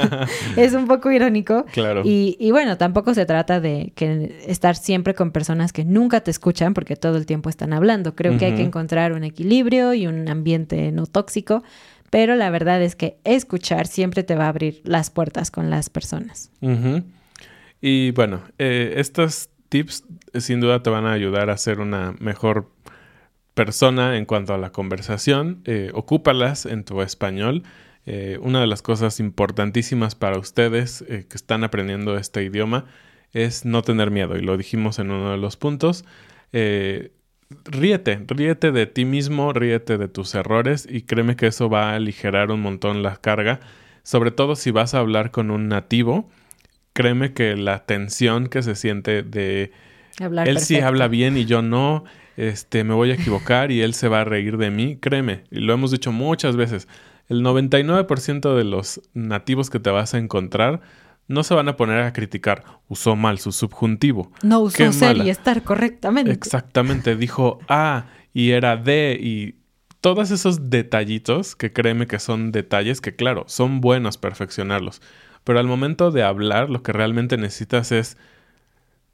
es 0.56 0.74
un 0.74 0.86
poco 0.86 1.12
irónico. 1.12 1.64
Claro. 1.72 2.02
Y, 2.04 2.36
y 2.40 2.50
bueno, 2.50 2.76
tampoco 2.76 3.14
se 3.14 3.24
trata 3.24 3.60
de 3.60 3.92
que 3.94 4.36
estar 4.46 4.74
siempre 4.76 5.14
con 5.14 5.30
personas 5.30 5.72
que 5.72 5.84
nunca 5.84 6.20
te 6.20 6.30
escuchan 6.32 6.74
porque 6.74 6.96
todo 6.96 7.16
el 7.16 7.24
tiempo 7.24 7.48
están 7.50 7.72
hablando. 7.72 8.16
Creo 8.16 8.36
que 8.36 8.46
hay 8.46 8.54
que 8.56 8.62
encontrar 8.62 9.12
un 9.12 9.22
equilibrio 9.22 9.94
y 9.94 10.08
un 10.08 10.28
ambiente 10.28 10.90
no 10.90 11.06
tóxico. 11.06 11.62
Pero 12.14 12.36
la 12.36 12.48
verdad 12.48 12.80
es 12.80 12.94
que 12.94 13.18
escuchar 13.24 13.88
siempre 13.88 14.22
te 14.22 14.36
va 14.36 14.44
a 14.44 14.48
abrir 14.50 14.80
las 14.84 15.10
puertas 15.10 15.50
con 15.50 15.68
las 15.68 15.90
personas. 15.90 16.52
Y 17.80 18.12
bueno, 18.12 18.44
eh, 18.56 18.94
estos 18.98 19.48
tips 19.68 20.04
eh, 20.32 20.40
sin 20.40 20.60
duda 20.60 20.80
te 20.80 20.90
van 20.90 21.06
a 21.06 21.12
ayudar 21.12 21.50
a 21.50 21.56
ser 21.56 21.80
una 21.80 22.14
mejor 22.20 22.70
persona 23.54 24.16
en 24.16 24.26
cuanto 24.26 24.54
a 24.54 24.58
la 24.58 24.70
conversación. 24.70 25.62
Eh, 25.64 25.90
ocúpalas 25.92 26.66
en 26.66 26.84
tu 26.84 27.02
español. 27.02 27.64
Eh, 28.06 28.38
una 28.40 28.60
de 28.60 28.68
las 28.68 28.80
cosas 28.80 29.18
importantísimas 29.18 30.14
para 30.14 30.38
ustedes 30.38 31.04
que 31.08 31.26
están 31.34 31.64
aprendiendo 31.64 32.16
este 32.16 32.44
idioma 32.44 32.84
es 33.32 33.64
no 33.64 33.82
tener 33.82 34.12
miedo. 34.12 34.36
Y 34.36 34.40
lo 34.40 34.56
dijimos 34.56 35.00
en 35.00 35.10
uno 35.10 35.32
de 35.32 35.38
los 35.38 35.56
puntos. 35.56 36.04
Ríete, 37.64 38.24
ríete 38.26 38.72
de 38.72 38.86
ti 38.86 39.04
mismo, 39.04 39.52
ríete 39.52 39.98
de 39.98 40.08
tus 40.08 40.34
errores 40.34 40.86
y 40.90 41.02
créeme 41.02 41.36
que 41.36 41.46
eso 41.46 41.68
va 41.68 41.90
a 41.90 41.94
aligerar 41.96 42.50
un 42.50 42.60
montón 42.60 43.02
la 43.02 43.16
carga. 43.16 43.60
Sobre 44.02 44.30
todo 44.30 44.56
si 44.56 44.70
vas 44.70 44.94
a 44.94 44.98
hablar 44.98 45.30
con 45.30 45.50
un 45.50 45.68
nativo, 45.68 46.28
créeme 46.92 47.32
que 47.32 47.56
la 47.56 47.86
tensión 47.86 48.48
que 48.48 48.62
se 48.62 48.74
siente 48.74 49.22
de 49.22 49.72
Hablar 50.20 50.48
él 50.48 50.60
sí 50.60 50.78
habla 50.78 51.08
bien 51.08 51.36
y 51.36 51.44
yo 51.44 51.60
no, 51.60 52.04
este, 52.36 52.84
me 52.84 52.94
voy 52.94 53.10
a 53.10 53.14
equivocar 53.14 53.72
y 53.72 53.82
él 53.82 53.94
se 53.94 54.08
va 54.08 54.20
a 54.20 54.24
reír 54.24 54.58
de 54.58 54.70
mí, 54.70 54.96
créeme, 54.96 55.44
y 55.50 55.58
lo 55.58 55.72
hemos 55.72 55.90
dicho 55.90 56.12
muchas 56.12 56.56
veces, 56.56 56.86
el 57.28 57.42
99% 57.42 58.54
de 58.54 58.64
los 58.64 59.00
nativos 59.12 59.70
que 59.70 59.80
te 59.80 59.90
vas 59.90 60.14
a 60.14 60.18
encontrar 60.18 60.82
no 61.28 61.42
se 61.42 61.54
van 61.54 61.68
a 61.68 61.76
poner 61.76 62.02
a 62.02 62.12
criticar, 62.12 62.64
usó 62.88 63.16
mal 63.16 63.38
su 63.38 63.52
subjuntivo. 63.52 64.30
No 64.42 64.60
usó 64.60 64.92
ser 64.92 65.16
y 65.18 65.30
estar 65.30 65.62
correctamente. 65.62 66.32
Exactamente, 66.32 67.16
dijo 67.16 67.60
A 67.68 68.06
y 68.32 68.50
era 68.50 68.76
D 68.76 69.18
y 69.20 69.56
todos 70.00 70.30
esos 70.30 70.68
detallitos 70.68 71.56
que 71.56 71.72
créeme 71.72 72.06
que 72.06 72.18
son 72.18 72.52
detalles 72.52 73.00
que 73.00 73.16
claro, 73.16 73.44
son 73.46 73.80
buenos 73.80 74.18
perfeccionarlos, 74.18 75.00
pero 75.44 75.58
al 75.58 75.66
momento 75.66 76.10
de 76.10 76.22
hablar 76.22 76.68
lo 76.68 76.82
que 76.82 76.92
realmente 76.92 77.38
necesitas 77.38 77.90
es 77.90 78.18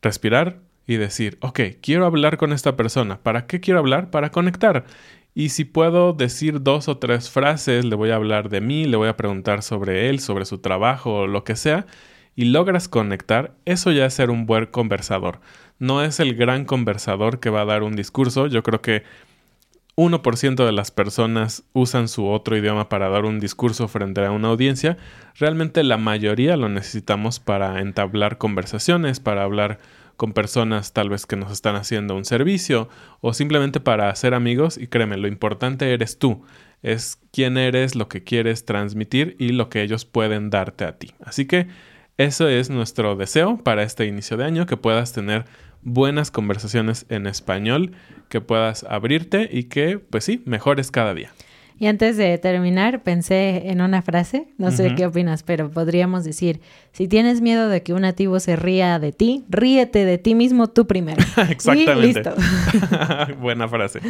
respirar 0.03 0.61
y 0.87 0.97
decir, 0.97 1.39
ok, 1.41 1.61
quiero 1.81 2.07
hablar 2.07 2.37
con 2.37 2.53
esta 2.53 2.77
persona. 2.77 3.19
¿Para 3.23 3.47
qué 3.47 3.61
quiero 3.61 3.79
hablar? 3.79 4.11
Para 4.11 4.31
conectar. 4.31 4.87
Y 5.35 5.51
si 5.51 5.65
puedo 5.65 6.13
decir 6.13 6.63
dos 6.63 6.89
o 6.89 6.99
tres 6.99 7.31
frases, 7.31 7.85
le 7.85 7.95
voy 7.95 8.11
a 8.11 8.17
hablar 8.17 8.49
de 8.49 8.61
mí, 8.61 8.85
le 8.85 8.97
voy 8.97 9.09
a 9.09 9.17
preguntar 9.17 9.63
sobre 9.63 10.09
él, 10.09 10.21
sobre 10.21 10.45
su 10.45 10.59
trabajo 10.59 11.27
lo 11.27 11.45
que 11.45 11.57
sea, 11.57 11.87
y 12.35 12.47
logras 12.47 12.89
conectar, 12.89 13.55
eso 13.65 13.93
ya 13.93 14.07
es 14.07 14.15
ser 14.15 14.31
un 14.31 14.47
buen 14.47 14.67
conversador. 14.67 15.41
No 15.79 16.03
es 16.03 16.21
el 16.21 16.35
gran 16.35 16.65
conversador 16.65 17.41
que 17.41 17.51
va 17.51 17.63
a 17.63 17.67
dar 17.67 17.83
un 17.83 17.97
discurso. 17.97 18.47
Yo 18.47 18.63
creo 18.63 18.81
que 18.81 19.03
1% 19.97 20.65
de 20.65 20.73
las 20.73 20.91
personas 20.91 21.65
usan 21.73 22.09
su 22.09 22.27
otro 22.27 22.57
idioma 22.57 22.89
para 22.89 23.09
dar 23.09 23.25
un 23.25 23.41
discurso 23.41 23.89
frente 23.89 24.25
a 24.25 24.31
una 24.31 24.49
audiencia. 24.49 24.97
Realmente 25.39 25.83
la 25.85 25.97
mayoría 25.97 26.57
lo 26.57 26.69
necesitamos 26.69 27.41
para 27.41 27.81
entablar 27.81 28.39
conversaciones, 28.39 29.21
para 29.21 29.43
hablar 29.43 29.79
con 30.21 30.35
personas 30.35 30.93
tal 30.93 31.09
vez 31.09 31.25
que 31.25 31.37
nos 31.37 31.51
están 31.51 31.77
haciendo 31.77 32.15
un 32.15 32.27
servicio 32.27 32.91
o 33.23 33.33
simplemente 33.33 33.81
para 33.81 34.11
hacer 34.11 34.35
amigos 34.35 34.77
y 34.77 34.87
créeme, 34.87 35.17
lo 35.17 35.29
importante 35.29 35.95
eres 35.95 36.19
tú, 36.19 36.45
es 36.83 37.19
quién 37.33 37.57
eres, 37.57 37.95
lo 37.95 38.07
que 38.09 38.23
quieres 38.23 38.67
transmitir 38.67 39.35
y 39.39 39.53
lo 39.53 39.71
que 39.71 39.81
ellos 39.81 40.05
pueden 40.05 40.51
darte 40.51 40.85
a 40.85 40.99
ti. 40.99 41.15
Así 41.25 41.47
que 41.47 41.69
eso 42.19 42.49
es 42.49 42.69
nuestro 42.69 43.17
deseo 43.17 43.65
para 43.65 43.83
este 43.83 44.05
inicio 44.05 44.37
de 44.37 44.45
año, 44.45 44.67
que 44.67 44.77
puedas 44.77 45.15
tener 45.15 45.47
buenas 45.81 46.31
conversaciones 46.31 47.07
en 47.09 47.27
español, 47.27 47.93
que 48.29 48.43
puedas 48.43 48.85
abrirte 48.85 49.49
y 49.51 49.71
que, 49.71 49.99
pues 49.99 50.25
sí, 50.25 50.43
mejores 50.45 50.91
cada 50.91 51.15
día. 51.15 51.33
Y 51.81 51.87
antes 51.87 52.19
de 52.19 52.37
terminar, 52.37 53.03
pensé 53.03 53.71
en 53.71 53.81
una 53.81 54.03
frase, 54.03 54.49
no 54.59 54.71
sé 54.71 54.95
qué 54.97 55.07
opinas, 55.07 55.43
pero 55.43 55.71
podríamos 55.71 56.25
decir, 56.25 56.61
si 56.93 57.09
tienes 57.09 57.41
miedo 57.41 57.71
de 57.71 57.83
que 57.83 57.95
un 57.95 58.03
nativo 58.03 58.39
se 58.39 58.55
ría 58.55 58.99
de 58.99 59.13
ti, 59.13 59.47
ríete 59.49 60.05
de 60.05 60.19
ti 60.19 60.35
mismo 60.35 60.67
tú 60.69 60.87
primero. 60.87 61.23
Exactamente. 61.49 61.99
Y 61.99 62.13
listo. 62.13 62.35
Buena 63.41 63.67
frase. 63.67 64.01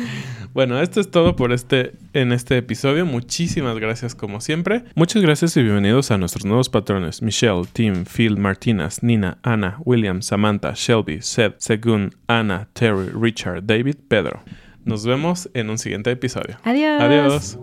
Bueno, 0.52 0.80
esto 0.80 1.00
es 1.00 1.12
todo 1.12 1.36
por 1.36 1.52
este 1.52 1.92
en 2.12 2.32
este 2.32 2.56
episodio. 2.56 3.06
Muchísimas 3.06 3.78
gracias 3.78 4.16
como 4.16 4.40
siempre. 4.40 4.82
Muchas 4.96 5.22
gracias 5.22 5.56
y 5.56 5.62
bienvenidos 5.62 6.10
a 6.10 6.18
nuestros 6.18 6.44
nuevos 6.44 6.68
patrones: 6.68 7.22
Michelle, 7.22 7.62
Tim, 7.72 8.04
Phil, 8.04 8.36
Martínez, 8.36 9.04
Nina, 9.04 9.38
Ana, 9.44 9.78
William, 9.84 10.22
Samantha, 10.22 10.72
Shelby, 10.74 11.22
Seth, 11.22 11.54
Segun, 11.58 12.16
Ana, 12.26 12.68
Terry, 12.72 13.10
Richard, 13.14 13.64
David, 13.64 13.94
Pedro. 14.08 14.42
Nos 14.84 15.04
vemos 15.04 15.50
en 15.54 15.70
un 15.70 15.78
siguiente 15.78 16.10
episodio. 16.10 16.58
Adiós. 16.64 17.00
Adiós. 17.00 17.58